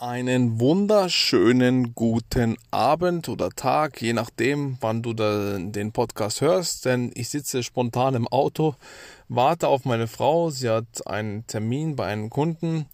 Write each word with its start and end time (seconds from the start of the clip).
Einen 0.00 0.60
wunderschönen 0.60 1.92
guten 1.92 2.56
Abend 2.70 3.28
oder 3.28 3.50
Tag, 3.50 4.00
je 4.00 4.12
nachdem, 4.12 4.78
wann 4.80 5.02
du 5.02 5.12
den 5.12 5.90
Podcast 5.90 6.40
hörst, 6.40 6.84
denn 6.84 7.10
ich 7.16 7.30
sitze 7.30 7.64
spontan 7.64 8.14
im 8.14 8.28
Auto, 8.28 8.76
warte 9.28 9.68
auf 9.68 9.84
meine 9.84 10.06
Frau, 10.06 10.50
sie 10.50 10.68
hat 10.68 11.06
einen 11.06 11.46
Termin 11.46 11.96
bei 11.96 12.06
einem 12.06 12.30
Kunden 12.30 12.86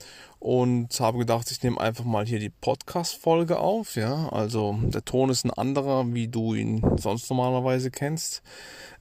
und 0.44 1.00
habe 1.00 1.18
gedacht, 1.18 1.50
ich 1.50 1.62
nehme 1.62 1.80
einfach 1.80 2.04
mal 2.04 2.26
hier 2.26 2.38
die 2.38 2.50
Podcast-Folge 2.50 3.58
auf. 3.58 3.96
Ja, 3.96 4.28
also 4.28 4.78
der 4.82 5.02
Ton 5.04 5.30
ist 5.30 5.44
ein 5.44 5.50
anderer, 5.50 6.12
wie 6.12 6.28
du 6.28 6.52
ihn 6.54 6.82
sonst 6.98 7.30
normalerweise 7.30 7.90
kennst. 7.90 8.42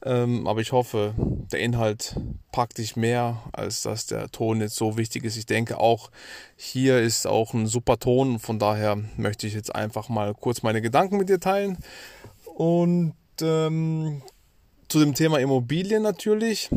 Ähm, 0.06 0.48
aber 0.48 0.62
ich 0.62 0.72
hoffe, 0.72 1.14
der 1.18 1.60
Inhalt 1.60 2.16
packt 2.54 2.78
dich 2.78 2.96
mehr, 2.96 3.42
als 3.52 3.82
dass 3.82 4.06
der 4.06 4.30
Ton 4.30 4.62
jetzt 4.62 4.76
so 4.76 4.96
wichtig 4.96 5.26
ist. 5.26 5.36
Ich 5.36 5.46
denke 5.46 5.80
auch, 5.80 6.12
hier 6.56 7.00
ist 7.00 7.28
auch 7.28 7.54
ein 7.54 7.68
super 7.68 8.00
Ton. 8.00 8.40
Von 8.40 8.58
daher 8.58 8.98
möchte 9.18 9.46
ich 9.46 9.54
jetzt 9.54 9.76
einfach 9.76 10.08
mal 10.08 10.34
kurz 10.34 10.64
meine 10.64 10.82
Gedanken 10.82 11.18
mit 11.18 11.28
dir 11.28 11.42
teilen. 11.42 11.78
Und 12.56 13.16
ähm, 13.42 14.22
zu 14.88 15.00
dem 15.00 15.14
Thema 15.14 15.40
Immobilien 15.40 16.04
natürlich 16.04 16.70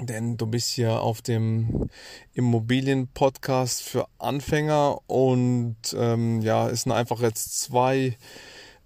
denn 0.00 0.36
du 0.36 0.46
bist 0.46 0.70
hier 0.70 1.00
auf 1.00 1.22
dem 1.22 1.88
Immobilien-Podcast 2.34 3.82
für 3.82 4.06
Anfänger 4.18 4.98
und 5.06 5.76
ähm, 5.96 6.40
ja, 6.40 6.68
es 6.68 6.82
sind 6.82 6.92
einfach 6.92 7.20
jetzt 7.20 7.60
zwei 7.60 8.16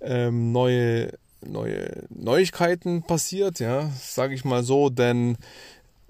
ähm, 0.00 0.52
neue, 0.52 1.12
neue 1.46 2.04
Neuigkeiten 2.10 3.02
passiert, 3.02 3.60
ja, 3.60 3.90
sage 4.00 4.34
ich 4.34 4.44
mal 4.44 4.62
so, 4.62 4.90
denn 4.90 5.38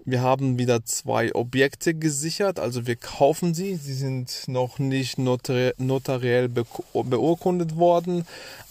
wir 0.05 0.23
haben 0.23 0.59
wieder 0.59 0.85
zwei 0.85 1.35
Objekte 1.35 1.93
gesichert, 1.93 2.59
also 2.59 2.87
wir 2.87 2.97
kaufen 2.97 3.55
sie, 3.55 3.75
sie 3.75 3.95
sind 3.95 4.45
noch 4.47 4.79
nicht 4.79 5.19
notariell 5.19 6.49
beurkundet 6.49 7.77
worden, 7.77 8.25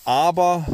aber 0.06 0.66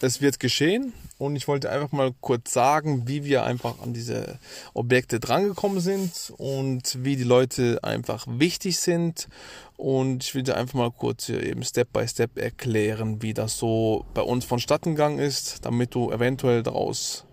es 0.00 0.20
wird 0.20 0.40
geschehen 0.40 0.92
und 1.18 1.34
ich 1.34 1.48
wollte 1.48 1.70
einfach 1.70 1.92
mal 1.92 2.12
kurz 2.20 2.52
sagen, 2.52 3.08
wie 3.08 3.24
wir 3.24 3.44
einfach 3.44 3.80
an 3.80 3.92
diese 3.92 4.38
Objekte 4.72 5.18
drangekommen 5.18 5.80
sind 5.80 6.32
und 6.38 7.04
wie 7.04 7.16
die 7.16 7.24
Leute 7.24 7.80
einfach 7.82 8.24
wichtig 8.28 8.78
sind. 8.78 9.28
Und 9.76 10.24
ich 10.24 10.34
will 10.34 10.44
dir 10.44 10.56
einfach 10.56 10.74
mal 10.74 10.92
kurz 10.92 11.28
eben 11.28 11.64
Step 11.64 11.92
by 11.92 12.06
Step 12.06 12.38
erklären, 12.38 13.20
wie 13.20 13.34
das 13.34 13.58
so 13.58 14.04
bei 14.14 14.22
uns 14.22 14.44
vonstatten 14.44 14.94
gegangen 14.94 15.18
ist, 15.18 15.64
damit 15.64 15.94
du 15.94 16.10
eventuell 16.10 16.62
daraus 16.62 17.24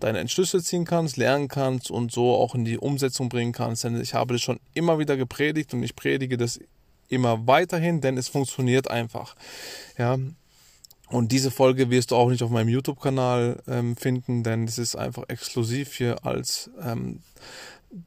deine 0.00 0.20
Entschlüsse 0.20 0.62
ziehen 0.62 0.84
kannst, 0.84 1.16
lernen 1.16 1.48
kannst 1.48 1.90
und 1.90 2.12
so 2.12 2.34
auch 2.34 2.54
in 2.54 2.64
die 2.64 2.78
Umsetzung 2.78 3.28
bringen 3.28 3.52
kannst. 3.52 3.84
Denn 3.84 4.00
ich 4.00 4.14
habe 4.14 4.34
das 4.34 4.42
schon 4.42 4.60
immer 4.72 4.98
wieder 4.98 5.16
gepredigt 5.16 5.74
und 5.74 5.82
ich 5.82 5.96
predige 5.96 6.36
das 6.38 6.60
immer 7.08 7.46
weiterhin, 7.46 8.00
denn 8.00 8.16
es 8.16 8.28
funktioniert 8.28 8.90
einfach. 8.90 9.36
Ja, 9.98 10.18
und 11.08 11.32
diese 11.32 11.50
Folge 11.50 11.90
wirst 11.90 12.10
du 12.10 12.16
auch 12.16 12.30
nicht 12.30 12.42
auf 12.42 12.50
meinem 12.50 12.68
YouTube-Kanal 12.68 13.62
ähm, 13.68 13.96
finden, 13.96 14.42
denn 14.42 14.64
es 14.64 14.78
ist 14.78 14.96
einfach 14.96 15.24
exklusiv 15.28 15.94
hier 15.94 16.24
als 16.24 16.70
ähm, 16.82 17.20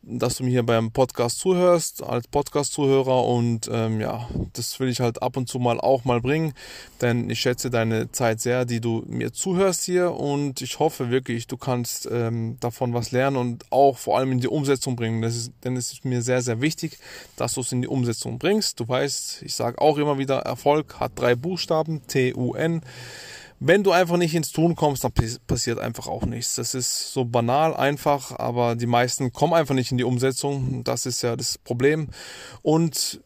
dass 0.02 0.36
du 0.36 0.44
mir 0.44 0.50
hier 0.50 0.66
beim 0.66 0.92
Podcast 0.92 1.40
zuhörst, 1.40 2.04
als 2.04 2.28
Podcast-Zuhörer 2.28 3.24
und 3.26 3.70
ähm, 3.72 4.02
ja, 4.02 4.28
das 4.54 4.80
will 4.80 4.90
ich 4.90 5.00
halt 5.00 5.22
ab 5.22 5.38
und 5.38 5.48
zu 5.48 5.60
mal 5.60 5.80
auch 5.80 6.04
mal 6.04 6.20
bringen, 6.20 6.54
denn 7.02 7.30
ich 7.30 7.40
schätze 7.40 7.70
deine 7.70 8.12
Zeit 8.12 8.42
sehr, 8.42 8.66
die 8.66 8.82
du 8.82 9.04
mir 9.08 9.32
zuhörst 9.32 9.84
hier 9.84 10.12
und 10.12 10.62
ich 10.62 10.80
hoffe 10.80 11.10
wirklich, 11.10 11.48
du 11.48 11.58
kannst 11.58 12.08
ähm, 12.12 12.58
davon 12.60 12.94
was 12.94 13.12
lernen 13.12 13.38
und 13.38 13.66
auch 13.72 13.98
vor 13.98 14.18
allem 14.18 14.32
in 14.34 14.40
die 14.40 14.48
Umsetzung 14.48 14.96
bringen, 14.96 15.22
das 15.22 15.36
ist, 15.36 15.52
denn 15.64 15.78
es 15.78 15.92
ist 15.94 16.06
mir 16.06 16.22
sehr, 16.22 16.42
sehr 16.42 16.62
wichtig, 16.62 16.98
dass 17.36 17.54
du 17.54 17.62
es 17.62 17.72
in 17.72 17.82
die 17.82 17.88
Umsetzung 17.88 18.40
bringst. 18.40 18.80
Du 18.80 18.88
weißt, 18.88 19.44
ich 19.44 19.56
sage 19.56 19.80
auch 19.80 19.98
immer 19.98 20.18
wieder, 20.18 20.40
Erfolg 20.40 21.00
hat 21.00 21.14
drei 21.16 21.36
Buchstaben, 21.36 22.06
T-U-N. 22.08 22.82
Wenn 23.60 23.84
du 23.84 23.92
einfach 23.92 24.18
nicht 24.18 24.36
ins 24.36 24.52
Tun 24.52 24.76
kommst, 24.76 25.04
dann 25.04 25.14
passiert 25.48 25.80
einfach 25.80 26.08
auch 26.08 26.26
nichts. 26.26 26.56
Das 26.56 26.76
ist 26.76 27.12
so 27.12 27.26
banal 27.26 27.76
einfach, 27.76 28.38
aber 28.38 28.76
die 28.76 28.86
meisten 28.86 29.34
kommen 29.34 29.54
einfach 29.54 29.74
nicht 29.74 29.92
in 29.92 29.98
die 29.98 30.04
Umsetzung. 30.04 30.84
Das 30.84 31.08
ist 31.08 31.24
ja 31.24 31.36
das 31.36 31.58
Problem. 31.58 32.10
Und 32.62 33.22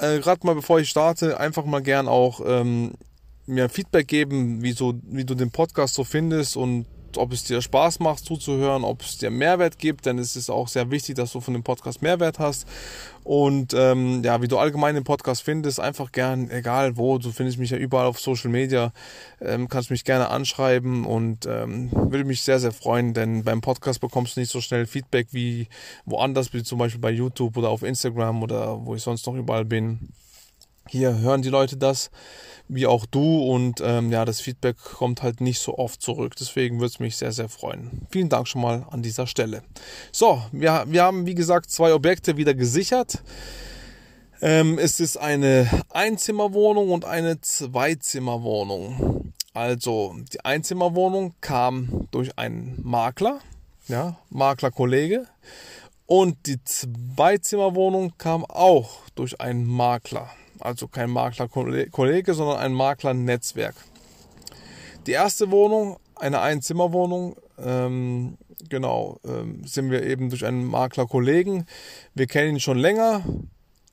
äh, 0.00 0.18
gerade 0.18 0.44
mal 0.44 0.54
bevor 0.54 0.80
ich 0.80 0.88
starte, 0.88 1.38
einfach 1.38 1.64
mal 1.64 1.82
gern 1.82 2.08
auch 2.08 2.40
ähm, 2.44 2.92
mir 3.46 3.68
Feedback 3.68 4.08
geben, 4.08 4.62
wie, 4.62 4.72
so, 4.72 4.94
wie 5.02 5.24
du 5.24 5.34
den 5.34 5.50
Podcast 5.50 5.94
so 5.94 6.02
findest 6.02 6.56
und 6.56 6.86
ob 7.16 7.32
es 7.32 7.44
dir 7.44 7.62
Spaß 7.62 8.00
macht 8.00 8.24
zuzuhören, 8.24 8.84
ob 8.84 9.02
es 9.02 9.18
dir 9.18 9.30
Mehrwert 9.30 9.78
gibt, 9.78 10.06
denn 10.06 10.18
es 10.18 10.36
ist 10.36 10.50
auch 10.50 10.68
sehr 10.68 10.90
wichtig, 10.90 11.14
dass 11.14 11.32
du 11.32 11.40
von 11.40 11.54
dem 11.54 11.62
Podcast 11.62 12.02
Mehrwert 12.02 12.38
hast. 12.38 12.66
Und 13.24 13.74
ähm, 13.74 14.22
ja, 14.24 14.40
wie 14.42 14.48
du 14.48 14.58
allgemein 14.58 14.94
den 14.94 15.04
Podcast 15.04 15.42
findest, 15.42 15.80
einfach 15.80 16.12
gern, 16.12 16.50
egal 16.50 16.96
wo, 16.96 17.18
du 17.18 17.30
findest 17.30 17.58
mich 17.58 17.70
ja 17.70 17.76
überall 17.76 18.06
auf 18.06 18.18
Social 18.18 18.50
Media, 18.50 18.92
ähm, 19.40 19.68
kannst 19.68 19.90
mich 19.90 20.04
gerne 20.04 20.30
anschreiben 20.30 21.04
und 21.04 21.46
ähm, 21.46 21.90
würde 21.92 22.24
mich 22.24 22.42
sehr, 22.42 22.58
sehr 22.58 22.72
freuen, 22.72 23.14
denn 23.14 23.44
beim 23.44 23.60
Podcast 23.60 24.00
bekommst 24.00 24.36
du 24.36 24.40
nicht 24.40 24.50
so 24.50 24.60
schnell 24.60 24.86
Feedback 24.86 25.28
wie 25.30 25.68
woanders, 26.06 26.52
wie 26.52 26.62
zum 26.62 26.78
Beispiel 26.78 27.00
bei 27.00 27.10
YouTube 27.10 27.56
oder 27.56 27.70
auf 27.70 27.82
Instagram 27.82 28.42
oder 28.42 28.84
wo 28.84 28.94
ich 28.94 29.02
sonst 29.02 29.26
noch 29.26 29.34
überall 29.34 29.64
bin. 29.64 30.08
Hier 30.88 31.18
hören 31.18 31.42
die 31.42 31.50
Leute 31.50 31.76
das, 31.76 32.10
wie 32.66 32.86
auch 32.86 33.04
du, 33.04 33.42
und 33.42 33.82
ähm, 33.84 34.10
ja, 34.10 34.24
das 34.24 34.40
Feedback 34.40 34.76
kommt 34.78 35.22
halt 35.22 35.40
nicht 35.42 35.60
so 35.60 35.76
oft 35.76 36.00
zurück. 36.00 36.34
Deswegen 36.38 36.76
würde 36.76 36.86
es 36.86 36.98
mich 36.98 37.16
sehr, 37.16 37.32
sehr 37.32 37.50
freuen. 37.50 38.06
Vielen 38.10 38.30
Dank 38.30 38.48
schon 38.48 38.62
mal 38.62 38.86
an 38.90 39.02
dieser 39.02 39.26
Stelle. 39.26 39.62
So, 40.12 40.42
wir, 40.50 40.84
wir 40.86 41.02
haben 41.02 41.26
wie 41.26 41.34
gesagt 41.34 41.70
zwei 41.70 41.92
Objekte 41.92 42.38
wieder 42.38 42.54
gesichert. 42.54 43.22
Ähm, 44.40 44.78
es 44.78 44.98
ist 44.98 45.18
eine 45.18 45.68
Einzimmerwohnung 45.90 46.90
und 46.90 47.04
eine 47.04 47.40
Zweizimmerwohnung. 47.40 49.34
Also 49.52 50.14
die 50.32 50.42
Einzimmerwohnung 50.44 51.34
kam 51.40 52.08
durch 52.12 52.38
einen 52.38 52.80
Makler, 52.82 53.40
ja, 53.88 54.16
Maklerkollege. 54.30 55.26
Und 56.06 56.46
die 56.46 56.62
Zweizimmerwohnung 56.64 58.14
kam 58.16 58.46
auch 58.46 59.00
durch 59.14 59.40
einen 59.42 59.66
Makler 59.66 60.30
also 60.60 60.88
kein 60.88 61.10
Maklerkollege, 61.10 62.34
sondern 62.34 62.58
ein 62.58 62.72
Maklernetzwerk. 62.72 63.74
Die 65.06 65.12
erste 65.12 65.50
Wohnung, 65.50 65.98
eine 66.16 66.40
Einzimmerwohnung, 66.40 67.36
ähm, 67.58 68.36
genau, 68.68 69.18
ähm, 69.24 69.64
sind 69.64 69.90
wir 69.90 70.02
eben 70.02 70.30
durch 70.30 70.44
einen 70.44 70.64
Maklerkollegen. 70.64 71.66
Wir 72.14 72.26
kennen 72.26 72.56
ihn 72.56 72.60
schon 72.60 72.78
länger. 72.78 73.22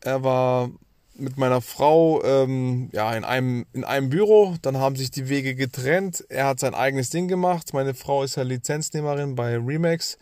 Er 0.01 0.23
war 0.23 0.69
mit 1.17 1.37
meiner 1.37 1.61
Frau 1.61 2.23
ähm, 2.23 2.89
ja, 2.91 3.13
in, 3.15 3.23
einem, 3.23 3.65
in 3.73 3.83
einem 3.83 4.09
Büro. 4.09 4.55
Dann 4.61 4.77
haben 4.77 4.95
sich 4.95 5.11
die 5.11 5.29
Wege 5.29 5.55
getrennt. 5.55 6.25
Er 6.29 6.47
hat 6.47 6.59
sein 6.59 6.73
eigenes 6.73 7.09
Ding 7.09 7.27
gemacht. 7.27 7.73
Meine 7.73 7.93
Frau 7.93 8.23
ist 8.23 8.35
ja 8.35 8.43
Lizenznehmerin 8.43 9.35
bei 9.35 9.57
Remax, 9.57 10.17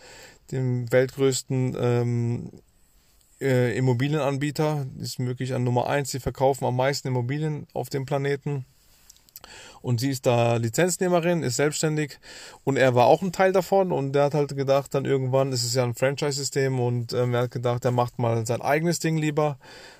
dem 0.51 0.91
weltgrößten 0.91 1.75
ähm, 1.79 2.51
äh, 3.43 3.77
Immobilienanbieter, 3.77 4.87
ist 4.99 5.19
möglich 5.19 5.53
an 5.53 5.63
Nummer 5.63 5.87
1, 5.87 6.09
sie 6.09 6.19
verkaufen 6.19 6.65
am 6.65 6.75
meisten 6.75 7.09
Immobilien 7.09 7.67
auf 7.73 7.89
dem 7.89 8.05
Planeten. 8.05 8.65
Und 9.81 9.99
sie 9.99 10.09
ist 10.11 10.25
da 10.25 10.55
Lizenznehmerin, 10.55 11.43
ist 11.43 11.57
selbstständig. 11.57 12.17
Und 12.63 12.77
er 12.77 12.95
war 12.95 13.07
auch 13.07 13.21
ein 13.21 13.33
Teil 13.33 13.51
davon. 13.51 13.91
Und 13.91 14.13
der 14.13 14.23
hat 14.23 14.33
halt 14.33 14.55
gedacht, 14.55 14.93
dann 14.93 15.03
irgendwann, 15.03 15.51
es 15.51 15.65
ist 15.65 15.75
ja 15.75 15.83
ein 15.83 15.93
Franchise-System. 15.93 16.79
Und 16.79 17.11
ähm, 17.11 17.33
er 17.33 17.41
hat 17.41 17.51
gedacht, 17.51 17.83
er 17.83 17.91
macht 17.91 18.17
mal 18.17 18.45
sein 18.45 18.61
eigenes 18.61 18.99
Ding 18.99 19.17
lieber. 19.17 19.57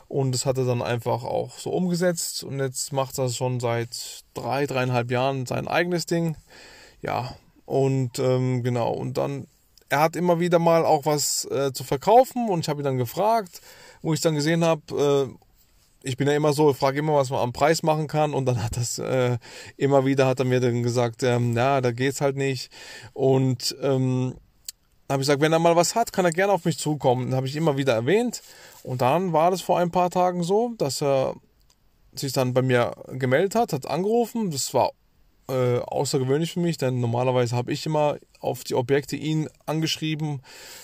Und 0.07 0.31
das 0.31 0.45
hat 0.45 0.57
er 0.57 0.65
dann 0.65 0.81
einfach 0.81 1.25
auch 1.25 1.57
so 1.57 1.71
umgesetzt. 1.71 2.45
Und 2.45 2.59
jetzt 2.59 2.93
macht 2.93 3.17
er 3.17 3.27
schon 3.27 3.59
seit 3.59 4.23
drei, 4.33 4.65
dreieinhalb 4.65 5.11
Jahren 5.11 5.45
sein 5.45 5.67
eigenes 5.67 6.05
Ding. 6.05 6.37
Ja, 7.01 7.35
und 7.65 8.19
ähm, 8.19 8.63
genau, 8.63 8.91
und 8.93 9.17
dann 9.17 9.47
er 9.93 9.99
hat 9.99 10.15
immer 10.15 10.39
wieder 10.39 10.57
mal 10.57 10.85
auch 10.85 11.05
was 11.05 11.45
äh, 11.51 11.71
zu 11.71 11.83
verkaufen 11.83 12.49
und 12.49 12.61
ich 12.61 12.69
habe 12.69 12.81
ihn 12.81 12.83
dann 12.83 12.97
gefragt, 12.97 13.61
wo 14.01 14.11
ich 14.11 14.21
dann 14.21 14.33
gesehen 14.33 14.65
habe, 14.65 14.81
äh, 15.31 16.07
ich 16.09 16.17
bin 16.17 16.27
ja 16.27 16.33
immer 16.33 16.51
so, 16.51 16.71
ich 16.71 16.77
frage 16.77 16.97
immer, 16.97 17.13
was 17.13 17.29
man 17.29 17.41
am 17.41 17.53
Preis 17.53 17.83
machen 17.83 18.07
kann 18.07 18.33
und 18.33 18.47
dann 18.47 18.63
hat 18.63 18.75
das 18.75 18.97
äh, 18.97 19.37
immer 19.77 20.03
wieder 20.03 20.25
hat 20.25 20.39
er 20.39 20.45
mir 20.45 20.59
dann 20.59 20.81
gesagt, 20.81 21.21
ähm, 21.21 21.55
ja, 21.55 21.79
da 21.79 21.91
geht's 21.91 22.21
halt 22.21 22.37
nicht 22.37 22.71
und 23.13 23.75
ähm, 23.83 24.33
habe 25.11 25.21
ich 25.21 25.27
gesagt, 25.27 25.41
wenn 25.41 25.53
er 25.53 25.59
mal 25.59 25.75
was 25.75 25.93
hat, 25.93 26.11
kann 26.11 26.25
er 26.25 26.31
gerne 26.31 26.53
auf 26.53 26.65
mich 26.65 26.79
zukommen. 26.79 27.27
Dann 27.27 27.35
habe 27.35 27.45
ich 27.45 27.55
immer 27.55 27.77
wieder 27.77 27.93
erwähnt 27.93 28.41
und 28.81 29.01
dann 29.01 29.31
war 29.31 29.51
das 29.51 29.61
vor 29.61 29.77
ein 29.77 29.91
paar 29.91 30.09
Tagen 30.09 30.41
so, 30.41 30.73
dass 30.79 31.03
er 31.03 31.35
sich 32.15 32.33
dann 32.33 32.55
bei 32.55 32.63
mir 32.63 32.93
gemeldet 33.11 33.53
hat, 33.53 33.73
hat 33.73 33.85
angerufen. 33.85 34.49
Das 34.49 34.73
war 34.73 34.89
äh, 35.49 35.79
außergewöhnlich 35.79 36.53
für 36.53 36.59
mich, 36.59 36.77
denn 36.77 36.99
normalerweise 36.99 37.55
habe 37.55 37.71
ich 37.71 37.85
immer 37.85 38.17
auf 38.39 38.63
die 38.63 38.75
Objekte 38.75 39.15
ihn 39.15 39.49
angeschrieben 39.65 40.41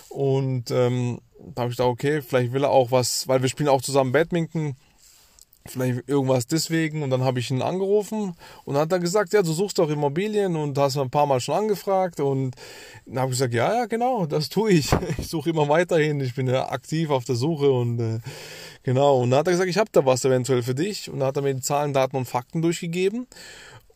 und 0.09 0.71
ähm, 0.71 1.19
da 1.39 1.63
habe 1.63 1.71
ich 1.71 1.77
gedacht, 1.77 1.91
okay, 1.91 2.21
vielleicht 2.21 2.51
will 2.51 2.63
er 2.63 2.71
auch 2.71 2.91
was, 2.91 3.27
weil 3.27 3.41
wir 3.41 3.49
spielen 3.49 3.69
auch 3.69 3.81
zusammen 3.81 4.11
Badminton, 4.11 4.75
vielleicht 5.65 6.07
irgendwas 6.07 6.47
deswegen 6.47 7.03
und 7.03 7.09
dann 7.09 7.23
habe 7.23 7.39
ich 7.39 7.51
ihn 7.51 7.61
angerufen 7.61 8.35
und 8.65 8.73
dann 8.73 8.83
hat 8.83 8.91
er 8.91 8.99
gesagt, 8.99 9.33
ja, 9.33 9.41
du 9.41 9.51
suchst 9.51 9.77
doch 9.77 9.89
Immobilien 9.89 10.55
und 10.55 10.77
hast 10.77 10.95
mir 10.95 11.03
ein 11.03 11.09
paar 11.09 11.25
Mal 11.25 11.39
schon 11.39 11.55
angefragt 11.55 12.19
und 12.19 12.55
dann 13.05 13.19
habe 13.19 13.31
ich 13.31 13.37
gesagt, 13.37 13.53
ja, 13.53 13.73
ja, 13.73 13.85
genau, 13.85 14.25
das 14.25 14.49
tue 14.49 14.71
ich. 14.71 14.91
Ich 15.17 15.27
suche 15.27 15.49
immer 15.51 15.67
weiterhin, 15.69 16.21
ich 16.21 16.35
bin 16.35 16.47
ja 16.47 16.69
aktiv 16.69 17.09
auf 17.09 17.25
der 17.25 17.35
Suche 17.35 17.71
und 17.71 17.99
äh, 17.99 18.19
Genau, 18.83 19.19
und 19.19 19.31
dann 19.31 19.39
hat 19.39 19.47
er 19.47 19.51
gesagt, 19.51 19.69
ich 19.69 19.77
habe 19.77 19.89
da 19.91 20.05
was 20.05 20.23
eventuell 20.25 20.63
für 20.63 20.75
dich. 20.75 21.09
Und 21.09 21.19
dann 21.19 21.27
hat 21.27 21.35
er 21.35 21.43
mir 21.43 21.53
die 21.53 21.61
Zahlen, 21.61 21.93
Daten 21.93 22.15
und 22.15 22.25
Fakten 22.25 22.61
durchgegeben. 22.61 23.27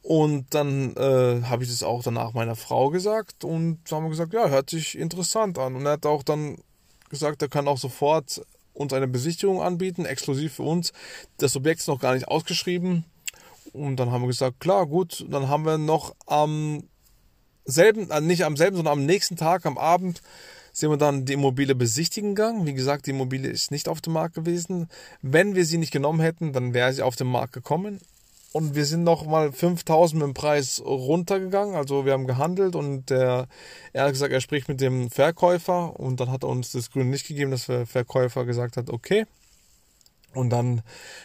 Und 0.04 0.54
dann 0.54 0.96
äh, 0.98 1.44
habe 1.44 1.64
ich 1.64 1.70
das 1.70 1.82
auch 1.82 2.04
danach 2.04 2.34
meiner 2.34 2.58
Frau 2.58 2.90
gesagt 2.90 3.46
und 3.46 3.80
haben 3.90 4.10
gesagt, 4.10 4.34
ja, 4.34 4.50
hört 4.50 4.70
sich 4.70 4.98
interessant 4.98 5.58
an. 5.58 5.76
Und 5.76 5.86
er 5.86 5.94
hat 5.94 6.06
auch 6.06 6.24
dann 6.24 6.58
gesagt, 7.10 7.42
er 7.42 7.48
kann 7.48 7.70
auch 7.70 7.78
sofort 7.78 8.42
uns 8.74 8.92
eine 8.92 9.08
Besichtigung 9.08 9.62
anbieten, 9.62 10.06
exklusiv 10.06 10.56
für 10.56 10.64
uns. 10.64 10.92
Das 11.38 11.56
Objekt 11.56 11.80
ist 11.80 11.88
noch 11.88 12.02
gar 12.02 12.16
nicht 12.16 12.28
ausgeschrieben. 12.28 13.06
Und 13.72 13.96
dann 13.96 14.12
haben 14.12 14.24
wir 14.24 14.28
gesagt, 14.28 14.60
klar, 14.60 14.86
gut. 14.88 15.26
Dann 15.30 15.48
haben 15.48 15.66
wir 15.66 15.78
noch 15.78 16.14
am 16.28 16.84
selben, 17.64 18.12
äh, 18.12 18.20
nicht 18.20 18.44
am 18.44 18.58
selben, 18.58 18.76
sondern 18.76 19.00
am 19.00 19.06
nächsten 19.06 19.38
Tag, 19.38 19.66
am 19.66 19.78
Abend, 19.78 20.22
sind 20.74 20.90
wir 20.90 20.98
dann 20.98 21.24
die 21.24 21.34
Immobilie 21.34 21.76
besichtigen 21.76 22.36
gegangen. 22.36 22.66
Wie 22.66 22.74
gesagt, 22.74 23.06
die 23.06 23.12
Immobilie 23.12 23.50
ist 23.50 23.72
nicht 23.72 23.88
auf 23.88 24.02
dem 24.02 24.14
Markt 24.14 24.36
gewesen. 24.36 24.90
Wenn 25.22 25.56
wir 25.56 25.66
sie 25.66 25.78
nicht 25.78 25.94
genommen 25.94 26.20
hätten, 26.20 26.52
dann 26.52 26.74
wäre 26.74 26.92
sie 26.92 27.04
auf 27.04 27.16
den 27.16 27.28
Markt 27.28 27.54
gekommen. 27.54 28.02
Und 28.54 28.76
wir 28.76 28.86
sind 28.86 29.04
noch 29.04 29.26
mal 29.26 29.52
5000 29.52 30.22
im 30.22 30.36
Preis 30.36 30.80
runtergegangen. 30.86 31.76
Also 31.76 32.06
wir 32.06 32.14
haben 32.14 32.28
gehandelt 32.28 32.76
und 32.76 33.10
der, 33.10 33.48
er 33.94 34.04
hat 34.04 34.12
gesagt, 34.12 34.32
er 34.32 34.42
spricht 34.42 34.68
mit 34.68 34.80
dem 34.80 35.10
Verkäufer 35.10 36.00
und 36.00 36.20
dann 36.20 36.32
hat 36.32 36.44
er 36.44 36.50
uns 36.50 36.72
das 36.72 36.92
Grün 36.92 37.10
nicht 37.10 37.28
gegeben, 37.28 37.50
dass 37.50 37.66
der 37.66 37.88
Verkäufer 37.88 38.46
gesagt 38.46 38.78
hat, 38.78 38.92
okay. 38.92 39.26
Und 40.36 40.52
dann 40.52 40.84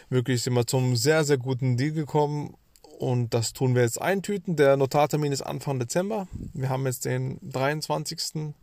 wirklich 0.09 0.41
sind 0.41 0.53
wir 0.55 0.65
zum 0.65 0.95
sehr, 0.95 1.23
sehr 1.23 1.37
guten 1.37 1.77
Deal 1.77 1.91
gekommen 1.91 2.55
und 2.97 3.35
das 3.35 3.53
tun 3.53 3.75
wir 3.75 3.83
jetzt 3.83 4.01
eintüten. 4.01 4.55
Der 4.55 4.75
Notartermin 4.75 5.31
ist 5.31 5.43
Anfang 5.43 5.77
Dezember. 5.79 6.27
Wir 6.53 6.69
haben 6.69 6.87
jetzt 6.87 7.05
den 7.05 7.37
23. 7.43 8.55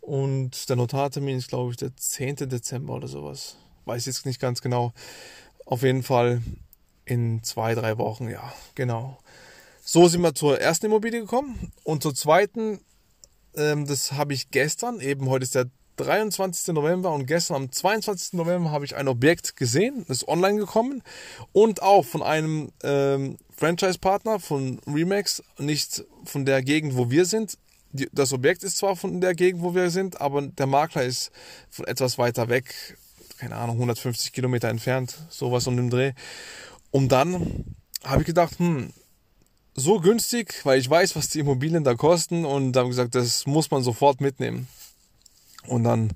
Und 0.00 0.68
der 0.70 0.76
Notartermin 0.76 1.36
ist, 1.36 1.48
glaube 1.48 1.72
ich, 1.72 1.76
der 1.76 1.94
10. 1.94 2.36
Dezember 2.48 2.94
oder 2.94 3.08
sowas. 3.08 3.56
Weiß 3.84 4.06
jetzt 4.06 4.24
nicht 4.24 4.40
ganz 4.40 4.62
genau. 4.62 4.94
Auf 5.66 5.82
jeden 5.82 6.02
Fall 6.02 6.40
in 7.08 7.42
zwei, 7.42 7.74
drei 7.74 7.98
Wochen, 7.98 8.28
ja, 8.28 8.52
genau. 8.74 9.18
So 9.82 10.08
sind 10.08 10.22
wir 10.22 10.34
zur 10.34 10.60
ersten 10.60 10.86
Immobilie 10.86 11.20
gekommen. 11.20 11.72
Und 11.82 12.02
zur 12.02 12.14
zweiten, 12.14 12.80
ähm, 13.56 13.86
das 13.86 14.12
habe 14.12 14.34
ich 14.34 14.50
gestern, 14.50 15.00
eben 15.00 15.28
heute 15.28 15.44
ist 15.44 15.54
der 15.54 15.70
23. 15.96 16.74
November 16.74 17.10
und 17.12 17.26
gestern 17.26 17.56
am 17.56 17.72
22. 17.72 18.34
November 18.34 18.70
habe 18.70 18.84
ich 18.84 18.94
ein 18.94 19.08
Objekt 19.08 19.56
gesehen, 19.56 20.04
ist 20.08 20.28
online 20.28 20.58
gekommen 20.58 21.02
und 21.52 21.82
auch 21.82 22.04
von 22.04 22.22
einem 22.22 22.70
ähm, 22.84 23.36
Franchise-Partner 23.56 24.38
von 24.38 24.78
Remax, 24.86 25.42
nicht 25.58 26.04
von 26.24 26.44
der 26.44 26.62
Gegend, 26.62 26.96
wo 26.96 27.10
wir 27.10 27.24
sind. 27.24 27.58
Die, 27.90 28.08
das 28.12 28.32
Objekt 28.32 28.62
ist 28.62 28.76
zwar 28.76 28.94
von 28.94 29.20
der 29.20 29.34
Gegend, 29.34 29.62
wo 29.62 29.74
wir 29.74 29.90
sind, 29.90 30.20
aber 30.20 30.42
der 30.42 30.66
Makler 30.66 31.02
ist 31.02 31.32
von 31.70 31.86
etwas 31.86 32.18
weiter 32.18 32.48
weg, 32.48 32.96
keine 33.38 33.56
Ahnung, 33.56 33.76
150 33.76 34.32
Kilometer 34.32 34.68
entfernt, 34.68 35.18
sowas 35.30 35.66
um 35.66 35.76
den 35.76 35.90
Dreh. 35.90 36.12
Und 36.90 37.10
dann 37.10 37.76
habe 38.04 38.22
ich 38.22 38.26
gedacht, 38.26 38.58
hm, 38.58 38.92
so 39.74 40.00
günstig, 40.00 40.64
weil 40.64 40.80
ich 40.80 40.90
weiß, 40.90 41.14
was 41.16 41.28
die 41.28 41.40
Immobilien 41.40 41.84
da 41.84 41.94
kosten 41.94 42.44
und 42.44 42.76
habe 42.76 42.88
gesagt, 42.88 43.14
das 43.14 43.46
muss 43.46 43.70
man 43.70 43.82
sofort 43.82 44.20
mitnehmen. 44.20 44.68
Und 45.66 45.84
dann 45.84 46.12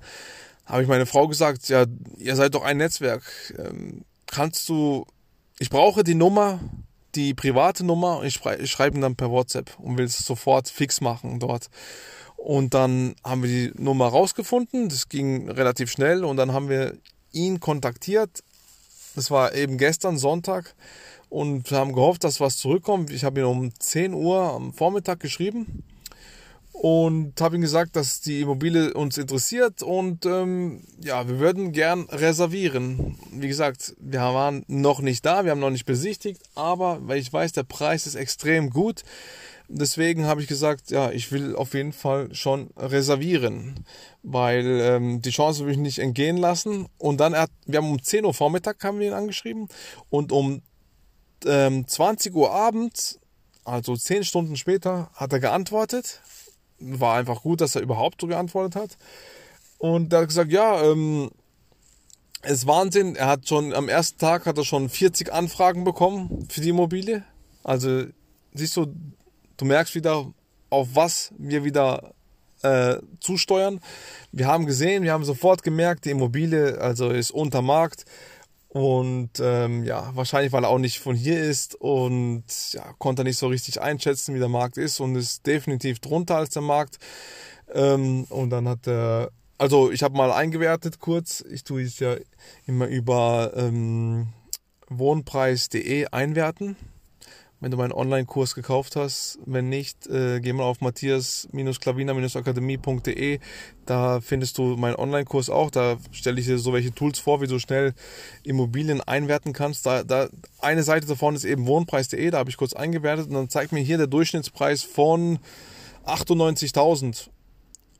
habe 0.65 0.83
ich 0.83 0.87
meine 0.87 1.05
Frau 1.05 1.27
gesagt, 1.27 1.69
ja, 1.69 1.85
ihr 2.17 2.35
seid 2.35 2.55
doch 2.55 2.63
ein 2.63 2.77
Netzwerk. 2.77 3.23
Ähm, 3.57 4.03
kannst 4.27 4.67
du, 4.69 5.05
ich 5.59 5.69
brauche 5.69 6.03
die 6.03 6.15
Nummer, 6.15 6.59
die 7.15 7.33
private 7.33 7.85
Nummer, 7.85 8.23
ich, 8.23 8.43
ich 8.59 8.71
schreibe 8.71 8.97
ihn 8.97 9.01
dann 9.01 9.15
per 9.15 9.29
WhatsApp 9.29 9.77
und 9.79 9.97
will 9.97 10.05
es 10.05 10.17
sofort 10.17 10.69
fix 10.69 11.01
machen 11.01 11.39
dort. 11.39 11.69
Und 12.37 12.73
dann 12.73 13.15
haben 13.23 13.43
wir 13.43 13.49
die 13.49 13.81
Nummer 13.81 14.07
rausgefunden, 14.07 14.89
das 14.89 15.07
ging 15.07 15.49
relativ 15.49 15.91
schnell 15.91 16.25
und 16.25 16.37
dann 16.37 16.51
haben 16.51 16.69
wir 16.69 16.97
ihn 17.31 17.59
kontaktiert. 17.59 18.43
Das 19.15 19.29
war 19.31 19.53
eben 19.53 19.77
gestern 19.77 20.17
Sonntag 20.17 20.75
und 21.29 21.69
wir 21.69 21.77
haben 21.77 21.93
gehofft, 21.93 22.23
dass 22.23 22.39
was 22.39 22.57
zurückkommt. 22.57 23.11
Ich 23.11 23.23
habe 23.23 23.41
ihn 23.41 23.45
um 23.45 23.71
10 23.79 24.13
Uhr 24.13 24.39
am 24.39 24.73
Vormittag 24.73 25.19
geschrieben 25.19 25.83
und 26.73 27.39
habe 27.39 27.55
ihm 27.55 27.61
gesagt, 27.61 27.95
dass 27.95 28.21
die 28.21 28.41
Immobilie 28.41 28.93
uns 28.93 29.17
interessiert 29.17 29.83
und 29.83 30.25
ähm, 30.25 30.81
ja, 31.03 31.27
wir 31.27 31.39
würden 31.39 31.71
gern 31.71 32.03
reservieren. 32.09 33.17
Wie 33.31 33.47
gesagt, 33.47 33.95
wir 33.99 34.19
waren 34.19 34.65
noch 34.67 34.99
nicht 34.99 35.25
da, 35.25 35.45
wir 35.45 35.51
haben 35.51 35.59
noch 35.59 35.69
nicht 35.69 35.85
besichtigt, 35.85 36.41
aber 36.55 36.99
weil 37.01 37.19
ich 37.19 37.31
weiß, 37.31 37.51
der 37.51 37.63
Preis 37.63 38.07
ist 38.07 38.15
extrem 38.15 38.71
gut, 38.71 39.03
deswegen 39.67 40.25
habe 40.25 40.41
ich 40.41 40.47
gesagt, 40.47 40.91
ja, 40.91 41.11
ich 41.11 41.31
will 41.31 41.55
auf 41.55 41.73
jeden 41.73 41.93
Fall 41.93 42.33
schon 42.33 42.69
reservieren, 42.77 43.85
weil 44.21 44.79
ähm, 44.81 45.21
die 45.21 45.31
Chance 45.31 45.65
will 45.65 45.73
ich 45.73 45.77
nicht 45.77 45.99
entgehen 45.99 46.37
lassen. 46.37 46.87
Und 46.97 47.19
dann, 47.19 47.35
hat, 47.35 47.51
wir 47.65 47.77
haben 47.77 47.91
um 47.91 48.01
10 48.01 48.25
Uhr 48.25 48.33
Vormittag 48.33 48.83
haben 48.83 48.99
wir 48.99 49.07
ihn 49.07 49.13
angeschrieben 49.13 49.67
und 50.09 50.31
um 50.31 50.61
ähm, 51.45 51.87
20 51.87 52.33
Uhr 52.35 52.51
abends, 52.51 53.19
also 53.65 53.95
10 53.95 54.23
Stunden 54.23 54.55
später, 54.55 55.09
hat 55.13 55.33
er 55.33 55.39
geantwortet 55.39 56.21
war 56.83 57.15
einfach 57.15 57.41
gut, 57.41 57.61
dass 57.61 57.75
er 57.75 57.81
überhaupt 57.81 58.21
so 58.21 58.27
geantwortet 58.27 58.75
hat. 58.75 58.97
Und 59.77 60.13
er 60.13 60.21
hat 60.21 60.27
gesagt, 60.27 60.51
ja, 60.51 60.83
ähm, 60.83 61.31
es 62.41 62.59
ist 62.59 62.67
Wahnsinn. 62.67 63.15
Er 63.15 63.27
hat 63.27 63.47
schon 63.47 63.73
am 63.73 63.89
ersten 63.89 64.19
Tag 64.19 64.45
hat 64.45 64.57
er 64.57 64.65
schon 64.65 64.89
40 64.89 65.31
Anfragen 65.31 65.83
bekommen 65.83 66.47
für 66.49 66.61
die 66.61 66.69
Immobilie. 66.69 67.23
Also 67.63 68.05
siehst 68.53 68.75
du, 68.77 68.93
du 69.57 69.65
merkst 69.65 69.95
wieder, 69.95 70.31
auf 70.69 70.89
was 70.93 71.33
wir 71.37 71.63
wieder 71.63 72.13
äh, 72.63 72.97
zusteuern. 73.19 73.79
Wir 74.31 74.47
haben 74.47 74.65
gesehen, 74.65 75.03
wir 75.03 75.11
haben 75.11 75.25
sofort 75.25 75.63
gemerkt, 75.63 76.05
die 76.05 76.11
Immobilie 76.11 76.79
also 76.79 77.09
ist 77.09 77.31
unter 77.31 77.61
Markt. 77.61 78.05
Und 78.69 79.39
ähm, 79.39 79.83
ja, 79.83 80.09
wahrscheinlich, 80.15 80.51
weil 80.51 80.63
er 80.63 80.69
auch 80.69 80.79
nicht 80.79 80.97
von 80.97 81.15
hier 81.15 81.39
ist 81.39 81.75
und 81.75 82.43
ja, 82.71 82.83
konnte 82.97 83.21
er 83.21 83.25
nicht 83.25 83.37
so 83.37 83.47
richtig 83.47 83.79
einschätzen, 83.79 84.33
wie 84.33 84.39
der 84.39 84.49
Markt 84.49 84.77
ist 84.77 84.99
und 84.99 85.15
ist 85.15 85.45
definitiv 85.45 85.99
drunter 85.99 86.37
als 86.37 86.49
der 86.49 86.63
Markt. 86.63 86.97
Ähm, 87.71 88.23
und 88.29 88.49
dann 88.49 88.67
hat 88.67 88.87
er, 88.87 89.29
also 89.59 89.91
ich 89.91 90.01
habe 90.01 90.17
mal 90.17 90.31
eingewertet 90.31 90.99
kurz, 90.99 91.45
ich 91.51 91.63
tue 91.63 91.83
es 91.83 91.99
ja 91.99 92.15
immer 92.65 92.87
über 92.87 93.51
ähm, 93.55 94.29
wohnpreis.de 94.89 96.07
einwerten 96.07 96.75
wenn 97.63 97.71
du 97.71 97.77
meinen 97.77 97.93
Online-Kurs 97.93 98.53
gekauft 98.55 98.97
hast. 98.97 99.39
Wenn 99.45 99.69
nicht, 99.69 100.05
äh, 100.07 100.41
geh 100.41 100.51
mal 100.51 100.65
auf 100.65 100.81
matthias-klavina-akademie.de. 100.81 103.39
Da 103.85 104.19
findest 104.19 104.57
du 104.57 104.75
meinen 104.75 104.95
Online-Kurs 104.95 105.49
auch. 105.49 105.71
Da 105.71 105.95
stelle 106.11 106.41
ich 106.41 106.45
dir 106.45 106.59
so 106.59 106.73
welche 106.73 106.93
Tools 106.93 107.19
vor, 107.19 107.39
wie 107.39 107.47
du 107.47 107.59
schnell 107.59 107.93
Immobilien 108.43 108.99
einwerten 108.99 109.53
kannst. 109.53 109.85
Da, 109.85 110.03
da 110.03 110.27
eine 110.59 110.83
Seite 110.83 111.07
davon 111.07 111.35
ist 111.35 111.45
eben 111.45 111.65
wohnpreis.de. 111.65 112.31
Da 112.31 112.39
habe 112.39 112.49
ich 112.49 112.57
kurz 112.57 112.73
eingewertet 112.73 113.27
und 113.27 113.33
dann 113.33 113.47
zeigt 113.47 113.71
mir 113.71 113.79
hier 113.79 113.97
der 113.97 114.07
Durchschnittspreis 114.07 114.83
von 114.83 115.39
98.000 116.05 117.29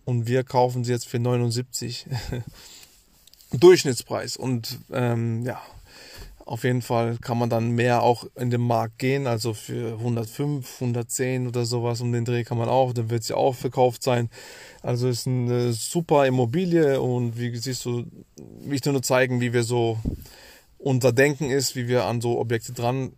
und 0.04 0.28
wir 0.28 0.44
kaufen 0.44 0.84
sie 0.84 0.92
jetzt 0.92 1.08
für 1.08 1.20
79. 1.20 2.08
Durchschnittspreis 3.54 4.36
und 4.36 4.80
ähm, 4.92 5.46
ja, 5.46 5.62
auf 6.46 6.64
jeden 6.64 6.82
Fall 6.82 7.18
kann 7.22 7.38
man 7.38 7.50
dann 7.50 7.72
mehr 7.72 8.04
auch 8.04 8.26
in 8.36 8.50
den 8.50 8.62
Markt 8.62 9.00
gehen, 9.00 9.28
also 9.28 9.54
für 9.54 9.94
105, 9.94 10.82
110 10.82 11.48
oder 11.48 11.66
sowas 11.66 12.02
um 12.02 12.12
den 12.12 12.26
Dreh 12.26 12.44
kann 12.44 12.58
man 12.58 12.70
auch, 12.70 12.94
dann 12.94 13.10
wird 13.10 13.24
sie 13.24 13.36
auch 13.36 13.56
verkauft 13.56 14.04
sein. 14.04 14.30
Also 14.82 15.08
ist 15.08 15.26
eine 15.26 15.72
super 15.72 16.26
Immobilie 16.28 17.02
und 17.02 17.40
wie 17.40 17.56
siehst 17.56 17.86
du, 17.86 18.06
will 18.36 18.76
ich 18.76 18.82
dir 18.82 18.92
nur 18.92 19.02
zeigen, 19.02 19.40
wie 19.40 19.54
wir 19.54 19.64
so 19.64 19.98
unser 20.78 21.14
Denken 21.14 21.50
ist, 21.50 21.78
wie 21.78 21.88
wir 21.88 22.06
an 22.06 22.20
so 22.20 22.40
Objekte 22.40 22.74
dran 22.74 23.14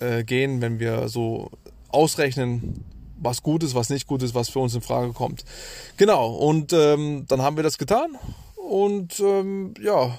äh, 0.00 0.24
gehen, 0.24 0.62
wenn 0.62 0.80
wir 0.80 1.08
so 1.08 1.50
ausrechnen, 1.88 2.84
was 3.20 3.42
gut 3.42 3.62
ist, 3.62 3.74
was 3.74 3.90
nicht 3.90 4.06
gut 4.06 4.22
ist, 4.22 4.34
was 4.34 4.48
für 4.48 4.60
uns 4.60 4.74
in 4.74 4.80
Frage 4.80 5.12
kommt. 5.12 5.44
Genau, 5.98 6.32
und 6.32 6.72
ähm, 6.72 7.26
dann 7.28 7.42
haben 7.42 7.56
wir 7.56 7.62
das 7.62 7.76
getan 7.76 8.16
und 8.56 9.20
ähm, 9.20 9.74
ja, 9.82 10.18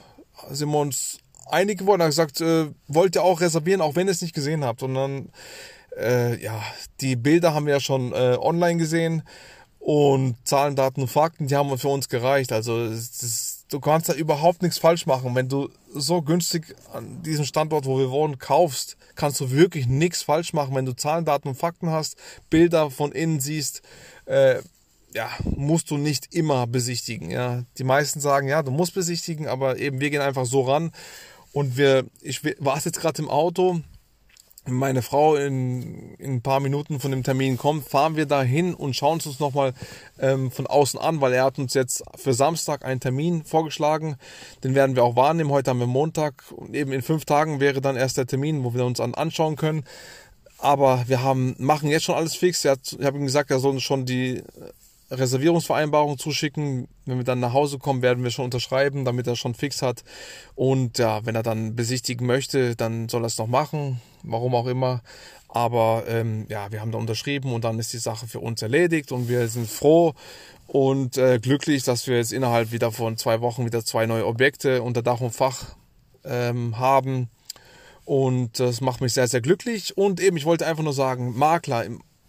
sind 0.51 0.69
wir 0.69 0.79
uns 0.79 1.19
einig 1.45 1.79
geworden, 1.79 2.01
hat 2.01 2.09
gesagt, 2.09 2.41
äh, 2.41 2.67
wollt 2.87 3.15
ihr 3.15 3.23
auch 3.23 3.41
reservieren, 3.41 3.81
auch 3.81 3.95
wenn 3.95 4.07
ihr 4.07 4.11
es 4.11 4.21
nicht 4.21 4.35
gesehen 4.35 4.63
habt. 4.63 4.83
Und 4.83 4.95
dann, 4.95 5.29
äh, 5.97 6.41
ja, 6.41 6.61
die 7.01 7.15
Bilder 7.15 7.53
haben 7.53 7.65
wir 7.65 7.73
ja 7.73 7.79
schon 7.79 8.13
äh, 8.13 8.37
online 8.39 8.77
gesehen 8.77 9.23
und 9.79 10.35
Zahlen, 10.45 10.75
Daten 10.75 11.01
und 11.01 11.09
Fakten, 11.09 11.45
die 11.45 11.55
haben 11.55 11.77
für 11.77 11.89
uns 11.89 12.09
gereicht. 12.09 12.51
Also 12.51 12.89
das, 12.89 13.65
du 13.69 13.79
kannst 13.79 14.09
da 14.09 14.13
überhaupt 14.13 14.63
nichts 14.63 14.79
falsch 14.79 15.05
machen. 15.05 15.35
Wenn 15.35 15.47
du 15.47 15.69
so 15.93 16.23
günstig 16.23 16.75
an 16.91 17.21
diesem 17.21 17.45
Standort, 17.45 17.85
wo 17.85 17.99
wir 17.99 18.09
wohnen, 18.09 18.39
kaufst, 18.39 18.97
kannst 19.13 19.39
du 19.41 19.51
wirklich 19.51 19.85
nichts 19.85 20.23
falsch 20.23 20.53
machen. 20.53 20.73
Wenn 20.73 20.87
du 20.87 20.95
Zahlen, 20.95 21.25
Daten 21.25 21.49
und 21.49 21.55
Fakten 21.55 21.91
hast, 21.91 22.17
Bilder 22.49 22.89
von 22.89 23.11
innen 23.11 23.39
siehst, 23.39 23.83
äh, 24.25 24.55
ja, 25.13 25.29
musst 25.43 25.91
du 25.91 25.97
nicht 25.97 26.33
immer 26.33 26.67
besichtigen. 26.67 27.29
Ja, 27.29 27.63
die 27.77 27.83
meisten 27.83 28.19
sagen, 28.19 28.47
ja, 28.47 28.63
du 28.63 28.71
musst 28.71 28.95
besichtigen, 28.95 29.47
aber 29.47 29.77
eben 29.77 30.01
wir 30.01 30.09
gehen 30.09 30.21
einfach 30.21 30.45
so 30.45 30.61
ran 30.61 30.91
und 31.55 31.77
wir, 31.77 32.03
ich 32.21 32.41
warte 32.59 32.89
jetzt 32.89 32.99
gerade 32.99 33.21
im 33.21 33.29
Auto 33.29 33.79
meine 34.67 35.01
Frau 35.01 35.37
in, 35.37 36.15
in 36.15 36.33
ein 36.33 36.41
paar 36.41 36.59
Minuten 36.59 36.99
von 36.99 37.11
dem 37.11 37.23
Termin 37.23 37.55
kommt, 37.55 37.87
fahren 37.87 38.17
wir 38.17 38.25
da 38.25 38.41
hin 38.43 38.73
und 38.73 38.93
schauen 38.93 39.19
es 39.19 39.25
uns 39.25 39.39
nochmal 39.39 39.73
ähm, 40.19 40.51
von 40.51 40.67
außen 40.67 40.99
an, 40.99 41.21
weil 41.21 41.31
er 41.31 41.45
hat 41.45 41.57
uns 41.57 41.73
jetzt 41.73 42.03
für 42.15 42.33
Samstag 42.33 42.83
einen 42.83 42.99
Termin 42.99 43.45
vorgeschlagen. 43.45 44.17
Den 44.65 44.75
werden 44.75 44.97
wir 44.97 45.05
auch 45.05 45.15
wahrnehmen. 45.15 45.49
Heute 45.49 45.69
haben 45.69 45.79
wir 45.79 45.87
Montag 45.87 46.43
und 46.51 46.75
eben 46.75 46.91
in 46.91 47.01
fünf 47.01 47.23
Tagen 47.23 47.61
wäre 47.61 47.79
dann 47.79 47.95
erst 47.95 48.17
der 48.17 48.27
Termin, 48.27 48.65
wo 48.65 48.73
wir 48.73 48.83
uns 48.83 48.99
an, 48.99 49.13
anschauen 49.13 49.55
können. 49.55 49.85
Aber 50.57 51.05
wir 51.07 51.23
haben, 51.23 51.55
machen 51.57 51.89
jetzt 51.89 52.03
schon 52.03 52.15
alles 52.15 52.35
fix. 52.35 52.65
Hat, 52.65 52.97
ich 52.99 53.05
habe 53.05 53.17
ihm 53.17 53.25
gesagt, 53.25 53.49
er 53.49 53.59
soll 53.59 53.71
uns 53.71 53.83
schon 53.83 54.05
die 54.05 54.43
Reservierungsvereinbarung 55.11 56.17
zuschicken. 56.17 56.87
Wenn 57.05 57.17
wir 57.17 57.23
dann 57.23 57.39
nach 57.39 57.53
Hause 57.53 57.77
kommen, 57.77 58.01
werden 58.01 58.23
wir 58.23 58.31
schon 58.31 58.45
unterschreiben, 58.45 59.05
damit 59.05 59.27
er 59.27 59.35
schon 59.35 59.53
fix 59.53 59.81
hat. 59.81 60.03
Und 60.55 60.97
ja, 60.97 61.25
wenn 61.25 61.35
er 61.35 61.43
dann 61.43 61.75
besichtigen 61.75 62.25
möchte, 62.25 62.75
dann 62.75 63.09
soll 63.09 63.23
er 63.23 63.27
es 63.27 63.37
noch 63.37 63.47
machen, 63.47 64.01
warum 64.23 64.55
auch 64.55 64.67
immer. 64.67 65.01
Aber 65.47 66.03
ähm, 66.07 66.45
ja, 66.49 66.71
wir 66.71 66.81
haben 66.81 66.91
da 66.91 66.97
unterschrieben 66.97 67.53
und 67.53 67.63
dann 67.63 67.79
ist 67.79 67.93
die 67.93 67.97
Sache 67.97 68.27
für 68.27 68.39
uns 68.39 68.61
erledigt 68.61 69.11
und 69.11 69.29
wir 69.29 69.47
sind 69.47 69.69
froh 69.69 70.13
und 70.67 71.17
äh, 71.17 71.39
glücklich, 71.39 71.83
dass 71.83 72.07
wir 72.07 72.17
jetzt 72.17 72.33
innerhalb 72.33 72.71
wieder 72.71 72.91
von 72.91 73.17
zwei 73.17 73.39
Wochen 73.41 73.65
wieder 73.65 73.85
zwei 73.85 74.05
neue 74.05 74.25
Objekte 74.25 74.81
unter 74.81 75.01
Dach 75.01 75.21
und 75.21 75.31
Fach 75.31 75.75
ähm, 76.25 76.77
haben. 76.77 77.29
Und 78.03 78.59
das 78.59 78.81
macht 78.81 79.01
mich 79.01 79.13
sehr, 79.13 79.27
sehr 79.27 79.41
glücklich. 79.41 79.97
Und 79.97 80.19
eben, 80.19 80.37
ich 80.37 80.45
wollte 80.45 80.67
einfach 80.67 80.83
nur 80.83 80.93
sagen, 80.93 81.37
Makler, 81.37 81.85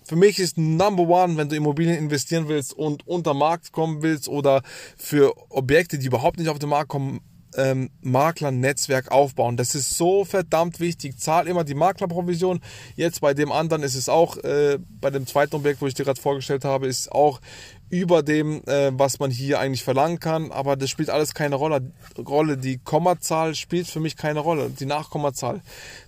für 0.06 0.16
mich 0.16 0.38
ist 0.38 0.56
Number 0.56 1.02
One, 1.02 1.36
wenn 1.36 1.48
du 1.48 1.56
Immobilien 1.56 1.98
investieren 1.98 2.48
willst 2.48 2.72
und 2.72 3.06
unter 3.06 3.34
Markt 3.34 3.72
kommen 3.72 4.02
willst 4.02 4.28
oder 4.28 4.62
für 4.96 5.34
Objekte, 5.48 5.98
die 5.98 6.06
überhaupt 6.06 6.38
nicht 6.38 6.48
auf 6.48 6.58
den 6.58 6.68
Markt 6.68 6.88
kommen, 6.88 7.20
ähm, 7.56 7.90
Maklernetzwerk 8.02 9.10
aufbauen. 9.10 9.56
Das 9.56 9.74
ist 9.74 9.96
so 9.96 10.24
verdammt 10.24 10.78
wichtig. 10.78 11.18
Zahl 11.18 11.48
immer 11.48 11.64
die 11.64 11.74
Maklerprovision. 11.74 12.60
Jetzt 12.96 13.20
bei 13.20 13.34
dem 13.34 13.50
anderen 13.50 13.82
ist 13.82 13.94
es 13.94 14.08
auch, 14.08 14.36
äh, 14.38 14.78
bei 15.00 15.10
dem 15.10 15.26
zweiten 15.26 15.56
Objekt, 15.56 15.80
wo 15.80 15.86
ich 15.86 15.94
dir 15.94 16.04
gerade 16.04 16.20
vorgestellt 16.20 16.64
habe, 16.64 16.86
ist 16.86 17.10
auch 17.10 17.40
über 17.88 18.22
dem, 18.22 18.62
äh, 18.66 18.90
was 18.92 19.18
man 19.18 19.30
hier 19.30 19.58
eigentlich 19.58 19.84
verlangen 19.84 20.20
kann. 20.20 20.52
Aber 20.52 20.76
das 20.76 20.90
spielt 20.90 21.10
alles 21.10 21.34
keine 21.34 21.56
Rolle. 21.56 21.92
Rolle. 22.18 22.58
Die 22.58 22.78
Kommazahl 22.78 23.54
spielt 23.54 23.86
für 23.86 24.00
mich 24.00 24.16
keine 24.16 24.40
Rolle. 24.40 24.70
Die 24.70 24.86
Nachkommazahl. 24.86 25.62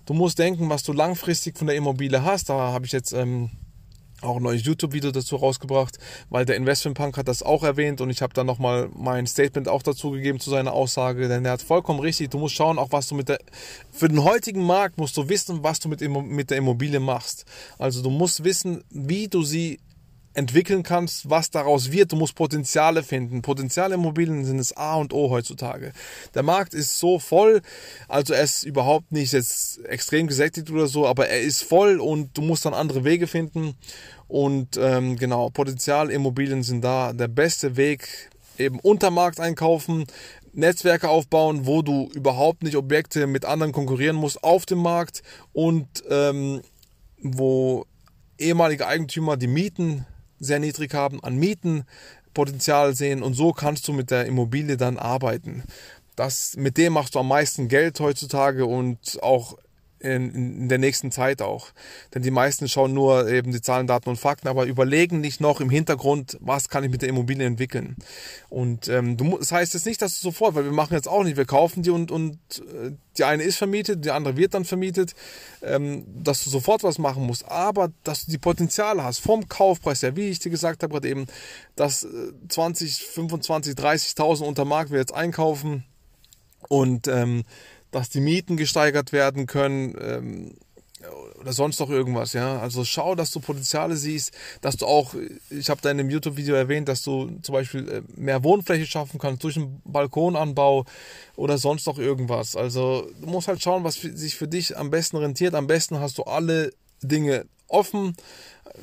Du 0.05 0.13
musst 0.13 0.39
denken, 0.39 0.69
was 0.69 0.83
du 0.83 0.93
langfristig 0.93 1.57
von 1.57 1.67
der 1.67 1.75
Immobilie 1.75 2.23
hast. 2.23 2.49
Da 2.49 2.53
habe 2.53 2.85
ich 2.85 2.91
jetzt 2.91 3.11
ähm, 3.13 3.49
auch 4.21 4.37
ein 4.37 4.43
neues 4.43 4.65
YouTube-Video 4.65 5.11
dazu 5.11 5.35
rausgebracht, 5.35 5.97
weil 6.29 6.45
der 6.45 6.55
Investmentpunk 6.55 7.17
hat 7.17 7.27
das 7.27 7.43
auch 7.43 7.63
erwähnt 7.63 8.01
und 8.01 8.09
ich 8.09 8.21
habe 8.21 8.33
dann 8.33 8.45
nochmal 8.45 8.89
mein 8.95 9.27
Statement 9.27 9.67
auch 9.67 9.83
dazu 9.83 10.11
gegeben 10.11 10.39
zu 10.39 10.49
seiner 10.49 10.73
Aussage, 10.73 11.27
denn 11.27 11.45
er 11.45 11.53
hat 11.53 11.61
vollkommen 11.61 11.99
richtig, 11.99 12.31
du 12.31 12.39
musst 12.39 12.55
schauen, 12.55 12.79
auch 12.79 12.91
was 12.91 13.07
du 13.07 13.15
mit 13.15 13.29
der, 13.29 13.39
für 13.91 14.07
den 14.07 14.23
heutigen 14.23 14.65
Markt 14.65 14.97
musst 14.97 15.17
du 15.17 15.29
wissen, 15.29 15.63
was 15.63 15.79
du 15.79 15.89
mit, 15.89 16.01
mit 16.01 16.49
der 16.49 16.57
Immobilie 16.57 16.99
machst. 16.99 17.45
Also 17.77 18.01
du 18.01 18.09
musst 18.09 18.43
wissen, 18.43 18.83
wie 18.89 19.27
du 19.27 19.43
sie 19.43 19.79
entwickeln 20.33 20.83
kannst, 20.83 21.29
was 21.29 21.49
daraus 21.49 21.91
wird. 21.91 22.11
Du 22.11 22.15
musst 22.15 22.35
Potenziale 22.35 23.03
finden. 23.03 23.41
Potenzialimmobilien 23.41 24.45
sind 24.45 24.57
das 24.57 24.75
A 24.75 24.95
und 24.95 25.13
O 25.13 25.29
heutzutage. 25.29 25.91
Der 26.33 26.43
Markt 26.43 26.73
ist 26.73 26.99
so 26.99 27.19
voll, 27.19 27.61
also 28.07 28.33
er 28.33 28.43
ist 28.43 28.63
überhaupt 28.63 29.11
nicht 29.11 29.33
jetzt 29.33 29.83
extrem 29.85 30.27
gesättigt 30.27 30.69
oder 30.69 30.87
so, 30.87 31.07
aber 31.07 31.27
er 31.27 31.41
ist 31.41 31.63
voll 31.63 31.99
und 31.99 32.37
du 32.37 32.41
musst 32.41 32.65
dann 32.65 32.73
andere 32.73 33.03
Wege 33.03 33.27
finden. 33.27 33.75
Und 34.27 34.77
ähm, 34.77 35.17
genau, 35.17 35.49
Potenzialimmobilien 35.49 36.63
sind 36.63 36.83
da 36.83 37.13
der 37.13 37.27
beste 37.27 37.75
Weg. 37.77 38.29
Eben 38.57 38.79
Untermarkt 38.79 39.39
einkaufen, 39.39 40.05
Netzwerke 40.53 41.09
aufbauen, 41.09 41.65
wo 41.65 41.81
du 41.81 42.09
überhaupt 42.13 42.63
nicht 42.63 42.75
Objekte 42.75 43.25
mit 43.25 43.45
anderen 43.45 43.71
konkurrieren 43.71 44.15
musst 44.15 44.43
auf 44.43 44.65
dem 44.65 44.79
Markt 44.79 45.23
und 45.53 45.87
ähm, 46.09 46.61
wo 47.21 47.85
ehemalige 48.37 48.87
Eigentümer 48.87 49.37
die 49.37 49.47
Mieten 49.47 50.05
sehr 50.39 50.59
niedrig 50.59 50.93
haben, 50.93 51.23
an 51.23 51.37
Mieten 51.37 51.85
Potenzial 52.33 52.95
sehen 52.95 53.23
und 53.23 53.33
so 53.33 53.53
kannst 53.53 53.87
du 53.87 53.93
mit 53.93 54.11
der 54.11 54.25
Immobilie 54.25 54.77
dann 54.77 54.97
arbeiten. 54.97 55.63
Das, 56.15 56.55
mit 56.57 56.77
dem 56.77 56.93
machst 56.93 57.15
du 57.15 57.19
am 57.19 57.27
meisten 57.27 57.67
Geld 57.67 57.99
heutzutage 57.99 58.65
und 58.65 59.21
auch 59.21 59.57
in, 59.99 60.33
in 60.33 60.69
der 60.69 60.77
nächsten 60.77 61.11
Zeit 61.11 61.41
auch. 61.41 61.67
Denn 62.13 62.21
die 62.21 62.31
meisten 62.31 62.67
schauen 62.67 62.93
nur 62.93 63.29
eben 63.29 63.51
die 63.51 63.61
Zahlen, 63.61 63.87
Daten 63.87 64.09
und 64.09 64.17
Fakten, 64.17 64.47
aber 64.47 64.65
überlegen 64.65 65.21
nicht 65.21 65.41
noch 65.41 65.61
im 65.61 65.69
Hintergrund, 65.69 66.37
was 66.39 66.69
kann 66.69 66.83
ich 66.83 66.89
mit 66.89 67.01
der 67.01 67.09
Immobilie 67.09 67.45
entwickeln. 67.45 67.95
Und 68.49 68.87
ähm, 68.87 69.17
du, 69.17 69.37
das 69.37 69.51
heißt 69.51 69.73
jetzt 69.73 69.85
nicht, 69.85 70.01
dass 70.01 70.19
du 70.19 70.29
sofort, 70.29 70.55
weil 70.55 70.65
wir 70.65 70.71
machen 70.71 70.93
jetzt 70.93 71.07
auch 71.07 71.23
nicht, 71.23 71.37
wir 71.37 71.45
kaufen 71.45 71.83
die 71.83 71.89
und, 71.89 72.11
und 72.11 72.37
äh, 72.59 72.91
die 73.17 73.23
eine 73.25 73.43
ist 73.43 73.57
vermietet, 73.57 74.05
die 74.05 74.11
andere 74.11 74.37
wird 74.37 74.53
dann 74.53 74.65
vermietet, 74.65 75.13
ähm, 75.61 76.05
dass 76.23 76.43
du 76.43 76.49
sofort 76.49 76.83
was 76.83 76.97
machen 76.97 77.25
musst, 77.25 77.45
aber 77.45 77.91
dass 78.03 78.25
du 78.25 78.31
die 78.31 78.37
Potenziale 78.37 79.03
hast 79.03 79.19
vom 79.19 79.47
Kaufpreis 79.49 80.01
her, 80.01 80.15
wie 80.15 80.29
ich 80.29 80.39
dir 80.39 80.49
gesagt 80.49 80.83
habe 80.83 80.93
gerade 80.93 81.09
eben, 81.09 81.27
dass 81.75 82.07
20, 82.47 83.03
25, 83.05 83.75
30.000 83.75 84.43
unter 84.43 84.65
Markt 84.65 84.91
wir 84.91 84.99
jetzt 84.99 85.13
einkaufen 85.13 85.83
und 86.69 87.07
ähm, 87.07 87.43
dass 87.91 88.09
die 88.09 88.21
Mieten 88.21 88.57
gesteigert 88.57 89.11
werden 89.11 89.47
können 89.47 89.95
ähm, 89.99 90.55
oder 91.39 91.53
sonst 91.53 91.79
noch 91.79 91.89
irgendwas, 91.89 92.33
ja. 92.33 92.59
Also 92.59 92.83
schau, 92.83 93.15
dass 93.15 93.31
du 93.31 93.39
Potenziale 93.39 93.95
siehst, 93.95 94.33
dass 94.61 94.75
du 94.75 94.85
auch, 94.85 95.15
ich 95.49 95.69
habe 95.69 95.81
da 95.81 95.89
in 95.89 95.97
dem 95.97 96.09
YouTube-Video 96.09 96.55
erwähnt, 96.55 96.89
dass 96.89 97.01
du 97.03 97.39
zum 97.41 97.53
Beispiel 97.53 97.89
äh, 97.89 98.01
mehr 98.15 98.43
Wohnfläche 98.43 98.85
schaffen 98.85 99.19
kannst 99.19 99.43
durch 99.43 99.55
einen 99.55 99.81
Balkonanbau 99.85 100.85
oder 101.35 101.57
sonst 101.57 101.87
noch 101.87 101.97
irgendwas. 101.97 102.55
Also 102.55 103.09
du 103.21 103.27
musst 103.27 103.47
halt 103.47 103.63
schauen, 103.63 103.83
was 103.83 103.95
sich 103.95 104.35
für 104.35 104.47
dich 104.47 104.77
am 104.77 104.89
besten 104.89 105.17
rentiert. 105.17 105.55
Am 105.55 105.67
besten 105.67 105.99
hast 105.99 106.17
du 106.17 106.23
alle 106.23 106.71
Dinge 107.01 107.45
offen 107.69 108.15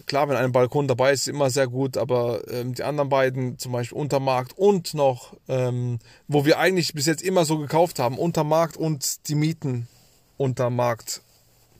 klar, 0.07 0.29
wenn 0.29 0.37
ein 0.37 0.53
Balkon 0.53 0.89
dabei 0.89 1.13
ist, 1.13 1.23
ist 1.23 1.29
immer 1.29 1.51
sehr 1.51 1.67
gut, 1.67 1.97
aber 1.97 2.43
ähm, 2.51 2.75
die 2.75 2.83
anderen 2.83 3.09
beiden, 3.09 3.59
zum 3.59 3.73
Beispiel 3.73 3.99
Untermarkt 3.99 4.57
und 4.57 4.95
noch, 4.95 5.35
ähm, 5.49 5.99
wo 6.29 6.45
wir 6.45 6.59
eigentlich 6.59 6.95
bis 6.95 7.07
jetzt 7.07 7.23
immer 7.23 7.45
so 7.45 7.59
gekauft 7.59 7.99
haben, 7.99 8.19
Untermarkt 8.19 8.77
und 8.77 9.29
die 9.29 9.35
Mieten 9.35 9.89
Untermarkt 10.37 11.23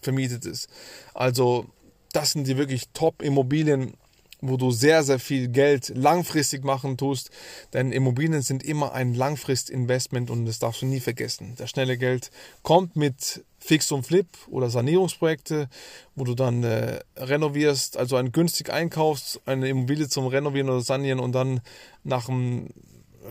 vermietet 0.01 0.47
ist. 0.47 0.69
Also 1.15 1.67
das 2.13 2.33
sind 2.33 2.47
die 2.47 2.57
wirklich 2.57 2.89
Top-Immobilien, 2.95 3.95
wo 4.41 4.57
du 4.57 4.71
sehr, 4.71 5.03
sehr 5.03 5.19
viel 5.19 5.49
Geld 5.49 5.93
langfristig 5.95 6.65
machen 6.65 6.97
tust. 6.97 7.31
Denn 7.73 7.93
Immobilien 7.93 8.43
sind 8.43 8.63
immer 8.63 8.93
ein 8.93 9.15
Langfrist-Investment 9.15 10.31
und 10.31 10.47
das 10.47 10.59
darfst 10.59 10.83
du 10.83 10.87
nie 10.87 11.01
vergessen. 11.01 11.55
Das 11.57 11.71
schnelle 11.71 11.99
Geld 11.99 12.31
kommt 12.63 12.97
mit 12.97 13.45
Fix 13.67 13.91
und 13.91 14.07
Flip 14.07 14.29
oder 14.49 14.71
Sanierungsprojekte, 14.71 15.69
wo 16.15 16.23
du 16.23 16.37
dann 16.37 16.63
äh, 16.63 17.01
renovierst, 17.17 17.97
also 17.97 18.15
ein 18.15 18.31
günstig 18.31 18.71
einkaufst, 18.71 19.41
eine 19.45 19.69
Immobilie 19.69 20.09
zum 20.09 20.29
Renovieren 20.29 20.71
oder 20.71 20.83
Sanieren 20.83 21.19
und 21.19 21.33
dann 21.33 21.61
nach 22.05 22.29
einem, 22.29 22.69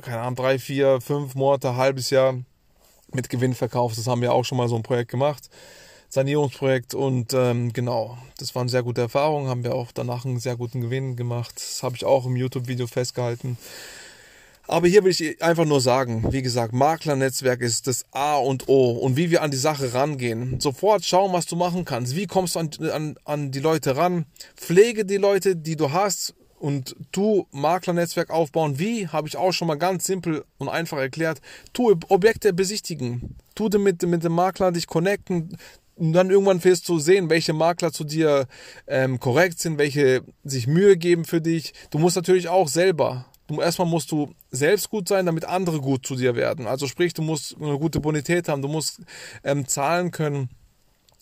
keine 0.02 0.20
Ahnung, 0.20 0.36
drei, 0.36 0.60
vier, 0.60 1.00
fünf 1.00 1.36
Monate, 1.36 1.78
halbes 1.78 2.10
Jahr 2.10 2.38
mit 3.14 3.30
Gewinn 3.30 3.56
verkaufst. 3.56 3.98
Das 3.98 4.08
haben 4.08 4.22
wir 4.22 4.34
auch 4.34 4.44
schon 4.44 4.58
mal 4.58 4.68
so 4.68 4.76
ein 4.76 4.84
Projekt 4.84 5.10
gemacht. 5.10 5.50
Sanierungsprojekt 6.10 6.94
und 6.94 7.34
ähm, 7.34 7.72
genau, 7.72 8.18
das 8.38 8.54
waren 8.56 8.68
sehr 8.68 8.84
gute 8.84 9.02
Erfahrungen, 9.02 9.48
haben 9.48 9.64
wir 9.64 9.74
auch 9.74 9.94
danach 9.94 10.26
einen 10.26 10.40
sehr 10.40 10.58
guten 10.58 10.82
Gewinn 10.82 11.16
gemacht. 11.16 11.56
Das 11.56 11.82
habe 11.82 11.96
ich 11.96 12.04
auch 12.04 12.26
im 12.26 12.36
YouTube-Video 12.36 12.88
festgehalten. 12.88 13.58
Aber 14.68 14.88
hier 14.88 15.04
will 15.04 15.12
ich 15.12 15.42
einfach 15.44 15.66
nur 15.66 15.82
sagen, 15.82 16.26
wie 16.32 16.42
gesagt, 16.42 16.74
Maklernetzwerk 16.74 17.62
ist 17.62 17.88
das 17.88 18.06
A 18.12 18.38
und 18.38 18.68
O 18.68 18.92
und 18.92 19.16
wie 19.16 19.30
wir 19.30 19.42
an 19.42 19.52
die 19.52 19.58
Sache 19.58 19.94
rangehen. 19.94 20.60
Sofort 20.60 21.06
schauen, 21.06 21.34
was 21.34 21.46
du 21.46 21.56
machen 21.56 21.86
kannst. 21.86 22.16
Wie 22.16 22.28
kommst 22.28 22.56
du 22.56 22.60
an, 22.60 22.70
an, 22.92 23.16
an 23.26 23.52
die 23.52 23.60
Leute 23.60 23.96
ran? 23.96 24.26
Pflege 24.56 25.06
die 25.06 25.18
Leute, 25.18 25.56
die 25.56 25.76
du 25.76 25.92
hast 25.92 26.34
und 26.58 26.96
tu 27.12 27.46
Maklernetzwerk 27.52 28.32
aufbauen. 28.32 28.80
Wie, 28.80 29.08
habe 29.08 29.28
ich 29.28 29.38
auch 29.38 29.52
schon 29.52 29.68
mal 29.68 29.76
ganz 29.76 30.06
simpel 30.06 30.44
und 30.58 30.70
einfach 30.70 30.98
erklärt. 30.98 31.42
Tu 31.74 31.94
Objekte 32.10 32.54
besichtigen. 32.54 33.36
Tu 33.54 33.70
mit, 33.78 34.02
mit 34.04 34.24
dem 34.24 34.34
Makler 34.34 34.72
dich 34.72 34.88
connecten. 34.88 35.58
Und 35.96 36.14
dann 36.14 36.30
irgendwann 36.30 36.64
wirst 36.64 36.90
du 36.90 37.00
sehen, 37.00 37.30
welche 37.30 37.54
Makler 37.54 37.92
zu 37.92 38.04
dir 38.04 38.48
ähm, 38.88 39.20
korrekt 39.20 39.60
sind, 39.60 39.78
welche 39.78 40.24
sich 40.44 40.68
Mühe 40.68 40.98
geben 40.98 41.24
für 41.24 41.40
dich. 41.40 41.74
Du 41.90 42.00
musst 42.00 42.16
natürlich 42.16 42.50
auch 42.50 42.68
selber. 42.68 43.26
Du, 43.48 43.62
erstmal 43.62 43.88
musst 43.88 44.12
du 44.12 44.34
selbst 44.52 44.90
gut 44.90 45.08
sein, 45.08 45.26
damit 45.26 45.46
andere 45.46 45.80
gut 45.80 46.06
zu 46.06 46.16
dir 46.16 46.36
werden. 46.36 46.66
Also 46.68 46.88
sprich, 46.88 47.14
du 47.14 47.22
musst 47.22 47.56
eine 47.62 47.78
gute 47.78 48.00
Bonität 48.00 48.50
haben, 48.50 48.62
du 48.62 48.68
musst 48.68 49.02
ähm, 49.44 49.68
zahlen 49.68 50.12
können. 50.12 50.50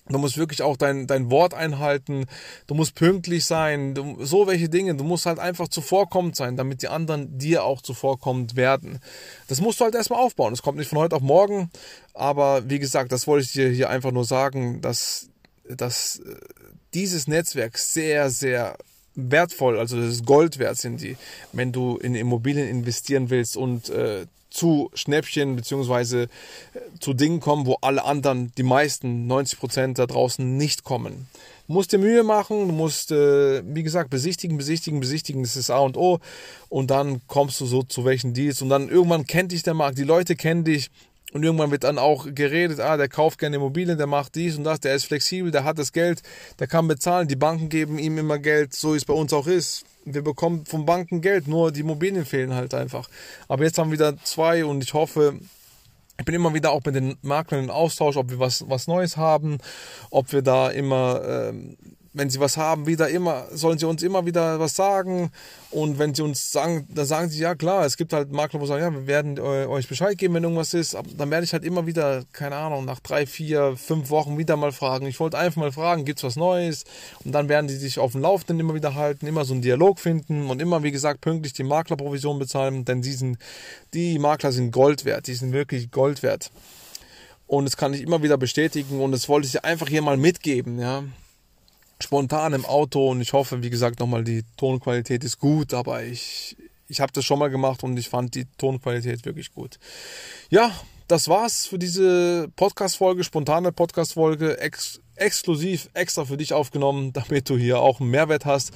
Du 0.09 0.17
musst 0.17 0.37
wirklich 0.37 0.61
auch 0.61 0.75
dein, 0.75 1.07
dein 1.07 1.31
Wort 1.31 1.53
einhalten. 1.53 2.25
Du 2.67 2.75
musst 2.75 2.93
pünktlich 2.95 3.45
sein. 3.45 3.95
Du, 3.95 4.25
so 4.25 4.47
welche 4.47 4.67
Dinge. 4.67 4.95
Du 4.95 5.05
musst 5.05 5.25
halt 5.25 5.39
einfach 5.39 5.69
zuvorkommend 5.69 6.35
sein, 6.35 6.57
damit 6.57 6.81
die 6.81 6.89
anderen 6.89 7.37
dir 7.37 7.63
auch 7.63 7.81
zuvorkommend 7.81 8.57
werden. 8.57 8.99
Das 9.47 9.61
musst 9.61 9.79
du 9.79 9.85
halt 9.85 9.95
erstmal 9.95 10.19
aufbauen. 10.19 10.51
Das 10.51 10.61
kommt 10.61 10.77
nicht 10.77 10.89
von 10.89 10.99
heute 10.99 11.15
auf 11.15 11.21
morgen. 11.21 11.71
Aber 12.13 12.69
wie 12.69 12.79
gesagt, 12.79 13.13
das 13.13 13.27
wollte 13.27 13.45
ich 13.45 13.53
dir 13.53 13.69
hier 13.69 13.89
einfach 13.89 14.11
nur 14.11 14.25
sagen, 14.25 14.81
dass, 14.81 15.29
dass 15.69 16.19
äh, 16.19 16.35
dieses 16.93 17.27
Netzwerk 17.27 17.77
sehr, 17.77 18.29
sehr 18.29 18.77
wertvoll, 19.15 19.77
also 19.77 19.98
das 20.00 20.08
ist 20.13 20.25
Gold 20.25 20.60
wert 20.60 20.77
sind 20.77 21.01
die, 21.01 21.17
wenn 21.51 21.72
du 21.72 21.98
in 21.98 22.15
Immobilien 22.15 22.67
investieren 22.67 23.29
willst 23.29 23.58
und 23.58 23.89
äh, 23.89 24.25
zu 24.50 24.91
Schnäppchen 24.93 25.55
beziehungsweise 25.55 26.24
äh, 26.24 26.79
zu 27.00 27.13
Dingen 27.13 27.39
kommen, 27.39 27.65
wo 27.65 27.77
alle 27.82 28.05
anderen, 28.05 28.51
die 28.58 28.63
meisten, 28.63 29.27
90 29.27 29.60
Prozent 29.60 30.00
da 30.00 30.05
draußen 30.05 30.58
nicht 30.58 30.84
kommen. 30.84 31.27
Du 31.67 31.74
musst 31.74 31.91
dir 31.91 31.98
Mühe 31.98 32.24
machen, 32.24 32.67
du 32.67 32.74
musst, 32.74 33.12
äh, 33.12 33.63
wie 33.65 33.84
gesagt, 33.84 34.10
besichtigen, 34.10 34.58
besichtigen, 34.58 35.00
besichtigen, 35.00 35.43
das 35.43 35.55
ist 35.55 35.70
A 35.70 35.79
und 35.79 35.98
O. 35.98 36.20
Und 36.70 36.91
dann 36.91 37.22
kommst 37.27 37.60
du 37.62 37.65
so 37.65 37.84
zu 37.84 38.05
welchen 38.05 38.34
Deals 38.34 38.62
und 38.62 38.70
dann 38.70 38.89
irgendwann 38.89 39.25
kennt 39.25 39.51
dich 39.51 39.63
der 39.63 39.74
Markt, 39.74 39.98
die 39.98 40.03
Leute 40.03 40.36
kennen 40.36 40.63
dich 40.63 40.91
und 41.33 41.43
irgendwann 41.43 41.71
wird 41.71 41.83
dann 41.83 41.97
auch 41.97 42.27
geredet, 42.33 42.79
ah, 42.79 42.95
der 42.95 43.09
kauft 43.09 43.39
gerne 43.39 43.55
Immobilien, 43.55 43.97
der 43.97 44.07
macht 44.07 44.35
dies 44.35 44.57
und 44.57 44.63
das, 44.63 44.79
der 44.79 44.95
ist 44.95 45.05
flexibel, 45.05 45.51
der 45.51 45.63
hat 45.63 45.79
das 45.79 45.91
Geld, 45.91 46.21
der 46.59 46.67
kann 46.67 46.87
bezahlen, 46.87 47.27
die 47.27 47.35
Banken 47.35 47.69
geben 47.69 47.97
ihm 47.99 48.17
immer 48.17 48.37
Geld, 48.37 48.73
so 48.73 48.93
wie 48.93 48.97
es 48.97 49.05
bei 49.05 49.13
uns 49.13 49.33
auch 49.33 49.47
ist. 49.47 49.83
Wir 50.05 50.21
bekommen 50.21 50.65
von 50.65 50.85
Banken 50.85 51.21
Geld, 51.21 51.47
nur 51.47 51.71
die 51.71 51.79
Immobilien 51.79 52.25
fehlen 52.25 52.53
halt 52.53 52.73
einfach. 52.73 53.09
Aber 53.47 53.63
jetzt 53.63 53.77
haben 53.77 53.89
wir 53.89 53.97
wieder 53.97 54.17
zwei 54.23 54.65
und 54.65 54.83
ich 54.83 54.93
hoffe, 54.93 55.39
ich 56.19 56.25
bin 56.25 56.35
immer 56.35 56.53
wieder 56.53 56.71
auch 56.71 56.81
mit 56.85 56.95
den 56.95 57.17
Maklern 57.21 57.63
in 57.63 57.69
Austausch, 57.69 58.17
ob 58.17 58.29
wir 58.29 58.39
was, 58.39 58.69
was 58.69 58.87
Neues 58.87 59.17
haben, 59.17 59.57
ob 60.11 60.31
wir 60.31 60.41
da 60.41 60.69
immer 60.69 61.21
ähm, 61.25 61.77
wenn 62.13 62.29
sie 62.29 62.39
was 62.39 62.58
haben, 62.58 62.86
wieder 62.86 63.10
immer, 63.10 63.48
sollen 63.51 63.79
sie 63.79 63.88
uns 63.88 64.03
immer 64.03 64.25
wieder 64.25 64.60
was 64.60 64.75
sagen. 64.75 65.32
Und 65.72 65.98
wenn 65.98 66.13
sie 66.13 66.22
uns 66.22 66.51
sagen, 66.51 66.88
dann 66.93 67.05
sagen 67.05 67.29
sie, 67.29 67.39
ja 67.39 67.55
klar, 67.55 67.86
es 67.86 67.98
gibt 67.98 68.13
halt 68.13 68.32
Makler, 68.32 68.62
wo 68.62 68.67
sagen, 68.67 68.84
ja, 68.84 68.93
wir 68.93 69.08
werden 69.08 69.39
euch 69.39 69.88
Bescheid 69.88 70.15
geben, 70.17 70.36
wenn 70.36 70.43
irgendwas 70.43 70.75
ist. 70.75 70.93
Aber 70.93 71.10
dann 71.17 71.32
werde 71.32 71.43
ich 71.43 71.53
halt 71.53 71.65
immer 71.65 71.88
wieder, 71.88 72.24
keine 72.32 72.55
Ahnung, 72.55 72.86
nach 72.86 73.00
drei, 73.00 73.25
vier, 73.25 73.75
fünf 73.75 74.12
Wochen 74.12 74.38
wieder 74.38 74.55
mal 74.55 74.72
fragen. 74.72 75.08
Ich 75.08 75.20
wollte 75.20 75.39
einfach 75.39 75.60
mal 75.60 75.72
fragen, 75.72 76.05
gibt's 76.05 76.24
was 76.24 76.36
Neues? 76.36 76.84
Und 77.25 77.32
dann 77.32 77.50
werden 77.50 77.67
die 77.67 77.75
sich 77.75 77.98
auf 77.98 78.12
dem 78.12 78.22
Laufenden 78.22 78.60
immer 78.60 78.75
wieder 78.75 78.93
halten, 78.93 79.25
immer 79.25 79.43
so 79.43 79.53
einen 79.53 79.63
Dialog 79.63 80.00
finden 80.00 80.50
und 80.51 80.62
immer, 80.62 80.84
wie 80.84 80.91
gesagt, 80.91 81.22
pünktlich 81.22 81.53
die 81.53 81.63
Maklerprovision 81.63 82.38
bezahlen, 82.38 82.86
denn 82.86 83.01
die, 83.01 83.13
sind, 83.13 83.39
die 83.96 84.20
Makler 84.20 84.51
sind 84.51 84.72
Gold 84.72 85.05
wert, 85.05 85.25
die 85.25 85.34
sind 85.34 85.51
wirklich 85.51 85.89
Gold 85.89 86.22
wert. 86.22 86.51
Und 87.48 87.65
das 87.65 87.75
kann 87.75 87.93
ich 87.93 88.01
immer 88.01 88.22
wieder 88.22 88.38
bestätigen 88.38 89.01
und 89.01 89.12
das 89.12 89.27
wollte 89.27 89.48
ich 89.48 89.65
einfach 89.65 89.88
hier 89.88 90.01
mal 90.01 90.17
mitgeben, 90.17 90.79
ja 90.79 91.03
spontan 92.03 92.53
im 92.53 92.65
Auto 92.65 93.10
und 93.10 93.22
ich 93.22 93.33
hoffe, 93.33 93.63
wie 93.63 93.69
gesagt, 93.69 94.00
nochmal, 94.00 94.24
die 94.24 94.43
Tonqualität 94.57 95.24
ist 95.24 95.39
gut, 95.39 95.74
aber 95.74 96.03
ich, 96.03 96.55
ich 96.88 97.01
habe 97.01 97.12
das 97.12 97.25
schon 97.25 97.39
mal 97.39 97.50
gemacht 97.50 97.83
und 97.83 97.98
ich 97.98 98.10
fand 98.10 98.36
die 98.36 98.45
Tonqualität 98.57 99.25
wirklich 99.25 99.53
gut. 99.53 99.79
Ja, 100.50 100.72
das 101.07 101.27
war's 101.27 101.67
für 101.67 101.79
diese 101.79 102.50
Podcast-Folge, 102.55 103.24
spontane 103.24 103.72
Podcast-Folge, 103.72 104.60
ex 104.60 105.00
exklusiv 105.15 105.89
extra 105.93 106.25
für 106.25 106.38
dich 106.38 106.53
aufgenommen, 106.53 107.13
damit 107.13 107.48
du 107.50 107.57
hier 107.57 107.79
auch 107.79 108.00
einen 108.00 108.10
Mehrwert 108.10 108.45
hast 108.45 108.72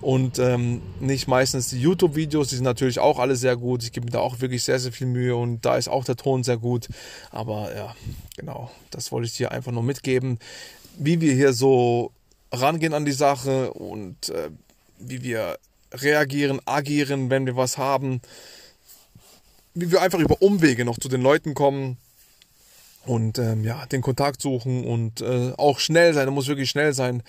und 0.00 0.38
ähm, 0.38 0.82
nicht 1.00 1.26
meistens 1.26 1.68
die 1.68 1.80
YouTube-Videos, 1.80 2.48
die 2.48 2.54
sind 2.54 2.64
natürlich 2.64 3.00
auch 3.00 3.18
alle 3.18 3.34
sehr 3.34 3.56
gut. 3.56 3.82
Ich 3.82 3.92
gebe 3.92 4.06
mir 4.06 4.12
da 4.12 4.20
auch 4.20 4.40
wirklich 4.40 4.62
sehr, 4.62 4.78
sehr 4.78 4.92
viel 4.92 5.08
Mühe 5.08 5.34
und 5.34 5.64
da 5.64 5.76
ist 5.76 5.88
auch 5.88 6.04
der 6.04 6.16
Ton 6.16 6.44
sehr 6.44 6.58
gut. 6.58 6.88
Aber 7.30 7.74
ja, 7.74 7.94
genau, 8.36 8.70
das 8.90 9.10
wollte 9.10 9.26
ich 9.26 9.36
dir 9.36 9.50
einfach 9.50 9.72
nur 9.72 9.82
mitgeben, 9.82 10.38
wie 10.96 11.20
wir 11.20 11.34
hier 11.34 11.52
so 11.52 12.12
rangehen 12.52 12.94
an 12.94 13.04
die 13.04 13.12
Sache 13.12 13.72
und 13.72 14.28
äh, 14.30 14.50
wie 14.98 15.22
wir 15.22 15.58
reagieren, 15.92 16.60
agieren, 16.66 17.30
wenn 17.30 17.46
wir 17.46 17.56
was 17.56 17.78
haben, 17.78 18.20
wie 19.74 19.90
wir 19.90 20.02
einfach 20.02 20.18
über 20.18 20.40
Umwege 20.42 20.84
noch 20.84 20.98
zu 20.98 21.08
den 21.08 21.22
Leuten 21.22 21.54
kommen 21.54 21.96
und 23.06 23.38
ähm, 23.38 23.64
ja, 23.64 23.86
den 23.86 24.02
Kontakt 24.02 24.42
suchen 24.42 24.84
und 24.84 25.22
äh, 25.22 25.52
auch 25.56 25.78
schnell 25.78 26.12
sein, 26.12 26.26
du 26.26 26.32
musst 26.32 26.48
wirklich 26.48 26.68
schnell 26.68 26.92
sein. 26.92 27.22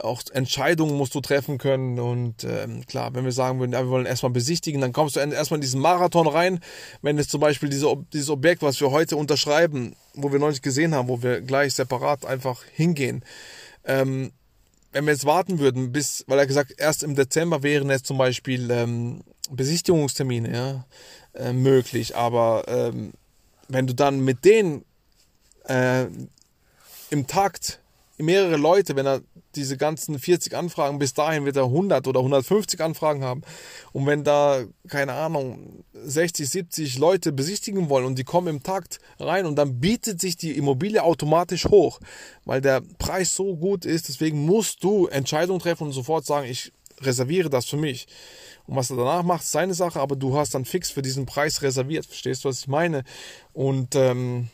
Auch 0.00 0.20
Entscheidungen 0.32 0.96
musst 0.96 1.14
du 1.14 1.20
treffen 1.20 1.58
können 1.58 2.00
und 2.00 2.44
ähm, 2.44 2.84
klar, 2.86 3.14
wenn 3.14 3.24
wir 3.24 3.32
sagen 3.32 3.60
würden, 3.60 3.72
ja, 3.72 3.82
wir 3.84 3.90
wollen 3.90 4.06
erstmal 4.06 4.32
besichtigen, 4.32 4.80
dann 4.80 4.92
kommst 4.92 5.16
du 5.16 5.20
erstmal 5.20 5.58
in 5.58 5.62
diesen 5.62 5.80
Marathon 5.80 6.26
rein. 6.26 6.60
Wenn 7.02 7.18
es 7.18 7.28
zum 7.28 7.40
Beispiel 7.40 7.68
diese, 7.68 7.94
dieses 8.12 8.30
Objekt, 8.30 8.62
was 8.62 8.80
wir 8.80 8.90
heute 8.90 9.16
unterschreiben, 9.16 9.94
wo 10.14 10.32
wir 10.32 10.40
noch 10.40 10.50
nicht 10.50 10.62
gesehen 10.62 10.94
haben, 10.94 11.08
wo 11.08 11.22
wir 11.22 11.40
gleich 11.40 11.74
separat 11.74 12.26
einfach 12.26 12.64
hingehen, 12.74 13.24
ähm, 13.84 14.32
wenn 14.92 15.04
wir 15.06 15.12
jetzt 15.12 15.24
warten 15.24 15.58
würden, 15.58 15.92
bis, 15.92 16.24
weil 16.28 16.38
er 16.38 16.46
gesagt, 16.46 16.74
erst 16.76 17.02
im 17.02 17.14
Dezember 17.14 17.62
wären 17.62 17.90
jetzt 17.90 18.06
zum 18.06 18.18
Beispiel 18.18 18.70
ähm, 18.70 19.22
Besichtigungstermine 19.50 20.52
ja, 20.52 20.86
äh, 21.34 21.52
möglich, 21.52 22.16
aber 22.16 22.64
ähm, 22.68 23.12
wenn 23.68 23.86
du 23.86 23.94
dann 23.94 24.20
mit 24.20 24.44
denen 24.44 24.84
äh, 25.64 26.06
im 27.10 27.26
Takt 27.26 27.80
mehrere 28.18 28.56
Leute, 28.56 28.96
wenn 28.96 29.06
er 29.06 29.22
diese 29.54 29.76
ganzen 29.76 30.18
40 30.18 30.54
Anfragen, 30.54 30.98
bis 30.98 31.14
dahin 31.14 31.44
wird 31.44 31.56
er 31.56 31.64
100 31.64 32.06
oder 32.06 32.20
150 32.20 32.80
Anfragen 32.80 33.22
haben. 33.24 33.42
Und 33.92 34.06
wenn 34.06 34.24
da, 34.24 34.64
keine 34.88 35.12
Ahnung, 35.12 35.84
60, 35.92 36.48
70 36.48 36.98
Leute 36.98 37.32
besichtigen 37.32 37.88
wollen 37.88 38.06
und 38.06 38.18
die 38.18 38.24
kommen 38.24 38.48
im 38.48 38.62
Takt 38.62 38.98
rein 39.18 39.46
und 39.46 39.56
dann 39.56 39.80
bietet 39.80 40.20
sich 40.20 40.36
die 40.36 40.56
Immobilie 40.56 41.02
automatisch 41.02 41.66
hoch, 41.66 42.00
weil 42.44 42.60
der 42.60 42.82
Preis 42.98 43.34
so 43.34 43.56
gut 43.56 43.84
ist. 43.84 44.08
Deswegen 44.08 44.44
musst 44.44 44.82
du 44.84 45.06
Entscheidungen 45.06 45.60
treffen 45.60 45.84
und 45.84 45.92
sofort 45.92 46.24
sagen, 46.24 46.46
ich 46.48 46.72
reserviere 47.00 47.50
das 47.50 47.66
für 47.66 47.76
mich. 47.76 48.06
Und 48.66 48.76
was 48.76 48.90
er 48.90 48.96
danach 48.96 49.22
macht, 49.22 49.42
ist 49.42 49.52
seine 49.52 49.74
Sache, 49.74 50.00
aber 50.00 50.16
du 50.16 50.36
hast 50.36 50.54
dann 50.54 50.64
fix 50.64 50.90
für 50.90 51.02
diesen 51.02 51.26
Preis 51.26 51.62
reserviert. 51.62 52.06
Verstehst 52.06 52.44
du, 52.44 52.48
was 52.48 52.60
ich 52.60 52.68
meine? 52.68 53.04
Und 53.52 53.96
ähm, 53.96 54.48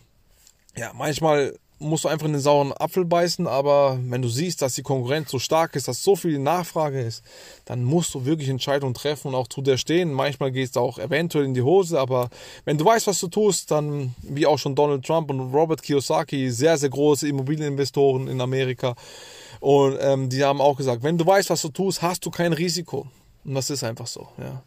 ja, 0.76 0.92
manchmal 0.94 1.58
musst 1.78 2.04
du 2.04 2.08
einfach 2.08 2.26
in 2.26 2.32
den 2.32 2.40
sauren 2.40 2.72
Apfel 2.72 3.04
beißen, 3.04 3.46
aber 3.46 3.98
wenn 4.02 4.22
du 4.22 4.28
siehst, 4.28 4.62
dass 4.62 4.74
die 4.74 4.82
Konkurrenz 4.82 5.30
so 5.30 5.38
stark 5.38 5.76
ist, 5.76 5.88
dass 5.88 6.02
so 6.02 6.16
viel 6.16 6.38
Nachfrage 6.38 7.00
ist, 7.00 7.22
dann 7.64 7.84
musst 7.84 8.14
du 8.14 8.24
wirklich 8.24 8.48
Entscheidungen 8.48 8.94
treffen 8.94 9.28
und 9.28 9.34
auch 9.34 9.48
zu 9.48 9.62
der 9.62 9.76
stehen. 9.76 10.12
Manchmal 10.12 10.50
geht 10.50 10.70
es 10.70 10.76
auch 10.76 10.98
eventuell 10.98 11.44
in 11.44 11.54
die 11.54 11.62
Hose, 11.62 11.98
aber 11.98 12.30
wenn 12.64 12.78
du 12.78 12.84
weißt, 12.84 13.06
was 13.06 13.20
du 13.20 13.28
tust, 13.28 13.70
dann 13.70 14.14
wie 14.22 14.46
auch 14.46 14.58
schon 14.58 14.74
Donald 14.74 15.04
Trump 15.04 15.30
und 15.30 15.52
Robert 15.52 15.82
Kiyosaki, 15.82 16.50
sehr, 16.50 16.76
sehr 16.78 16.90
große 16.90 17.28
Immobilieninvestoren 17.28 18.28
in 18.28 18.40
Amerika, 18.40 18.94
und 19.60 19.98
ähm, 20.00 20.28
die 20.28 20.44
haben 20.44 20.60
auch 20.60 20.76
gesagt, 20.76 21.02
wenn 21.02 21.18
du 21.18 21.26
weißt, 21.26 21.50
was 21.50 21.62
du 21.62 21.68
tust, 21.68 22.02
hast 22.02 22.24
du 22.24 22.30
kein 22.30 22.52
Risiko. 22.52 23.06
Und 23.44 23.54
das 23.54 23.70
ist 23.70 23.82
einfach 23.82 24.06
so. 24.06 24.28
Ja. 24.38 24.62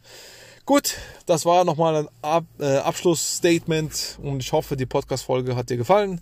Gut, 0.65 0.95
das 1.25 1.45
war 1.45 1.65
nochmal 1.65 1.95
ein 1.95 2.07
Ab 2.21 2.45
äh, 2.59 2.77
Abschlussstatement 2.77 4.19
und 4.21 4.41
ich 4.41 4.51
hoffe, 4.53 4.77
die 4.77 4.85
Podcast-Folge 4.85 5.55
hat 5.55 5.69
dir 5.69 5.77
gefallen 5.77 6.21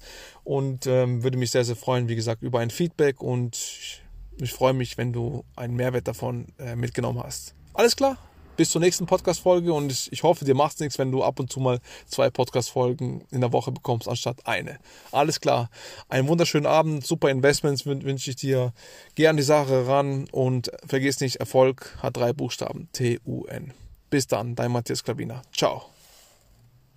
und 0.49 0.88
ähm, 0.88 1.21
würde 1.21 1.38
mich 1.38 1.51
sehr, 1.51 1.63
sehr 1.63 1.75
freuen, 1.75 2.09
wie 2.09 2.15
gesagt, 2.15 2.41
über 2.41 2.59
ein 2.59 2.71
Feedback 2.71 3.21
und 3.21 3.55
ich, 3.55 4.01
ich 4.41 4.51
freue 4.51 4.73
mich, 4.73 4.97
wenn 4.97 5.13
du 5.13 5.45
einen 5.55 5.75
Mehrwert 5.75 6.07
davon 6.07 6.47
äh, 6.57 6.75
mitgenommen 6.75 7.21
hast. 7.23 7.53
Alles 7.75 7.95
klar? 7.95 8.17
Bis 8.57 8.71
zur 8.71 8.81
nächsten 8.81 9.05
Podcast-Folge 9.05 9.71
und 9.71 9.91
ich, 9.91 10.12
ich 10.12 10.23
hoffe, 10.23 10.45
dir 10.45 10.55
macht 10.55 10.79
nichts, 10.79 10.97
wenn 10.97 11.12
du 11.12 11.23
ab 11.23 11.39
und 11.39 11.51
zu 11.51 11.59
mal 11.59 11.79
zwei 12.07 12.31
Podcast-Folgen 12.31 13.25
in 13.29 13.41
der 13.41 13.53
Woche 13.53 13.71
bekommst, 13.71 14.07
anstatt 14.07 14.47
eine. 14.47 14.79
Alles 15.12 15.39
klar. 15.39 15.69
Einen 16.09 16.27
wunderschönen 16.27 16.65
Abend, 16.65 17.05
super 17.05 17.29
Investments 17.29 17.85
wünsche 17.85 18.31
ich 18.31 18.35
dir. 18.35 18.73
Geh 19.13 19.27
an 19.27 19.38
die 19.38 19.43
Sache 19.43 19.85
ran 19.85 20.25
und 20.31 20.71
vergiss 20.88 21.19
nicht, 21.19 21.35
Erfolg 21.35 21.95
hat 22.01 22.17
drei 22.17 22.33
Buchstaben. 22.33 22.89
T-U-N. 22.93 23.71
Bis 24.09 24.25
dann, 24.25 24.55
dein 24.55 24.71
Matthias 24.71 25.03
Klavina. 25.03 25.43
Ciao. 25.55 25.91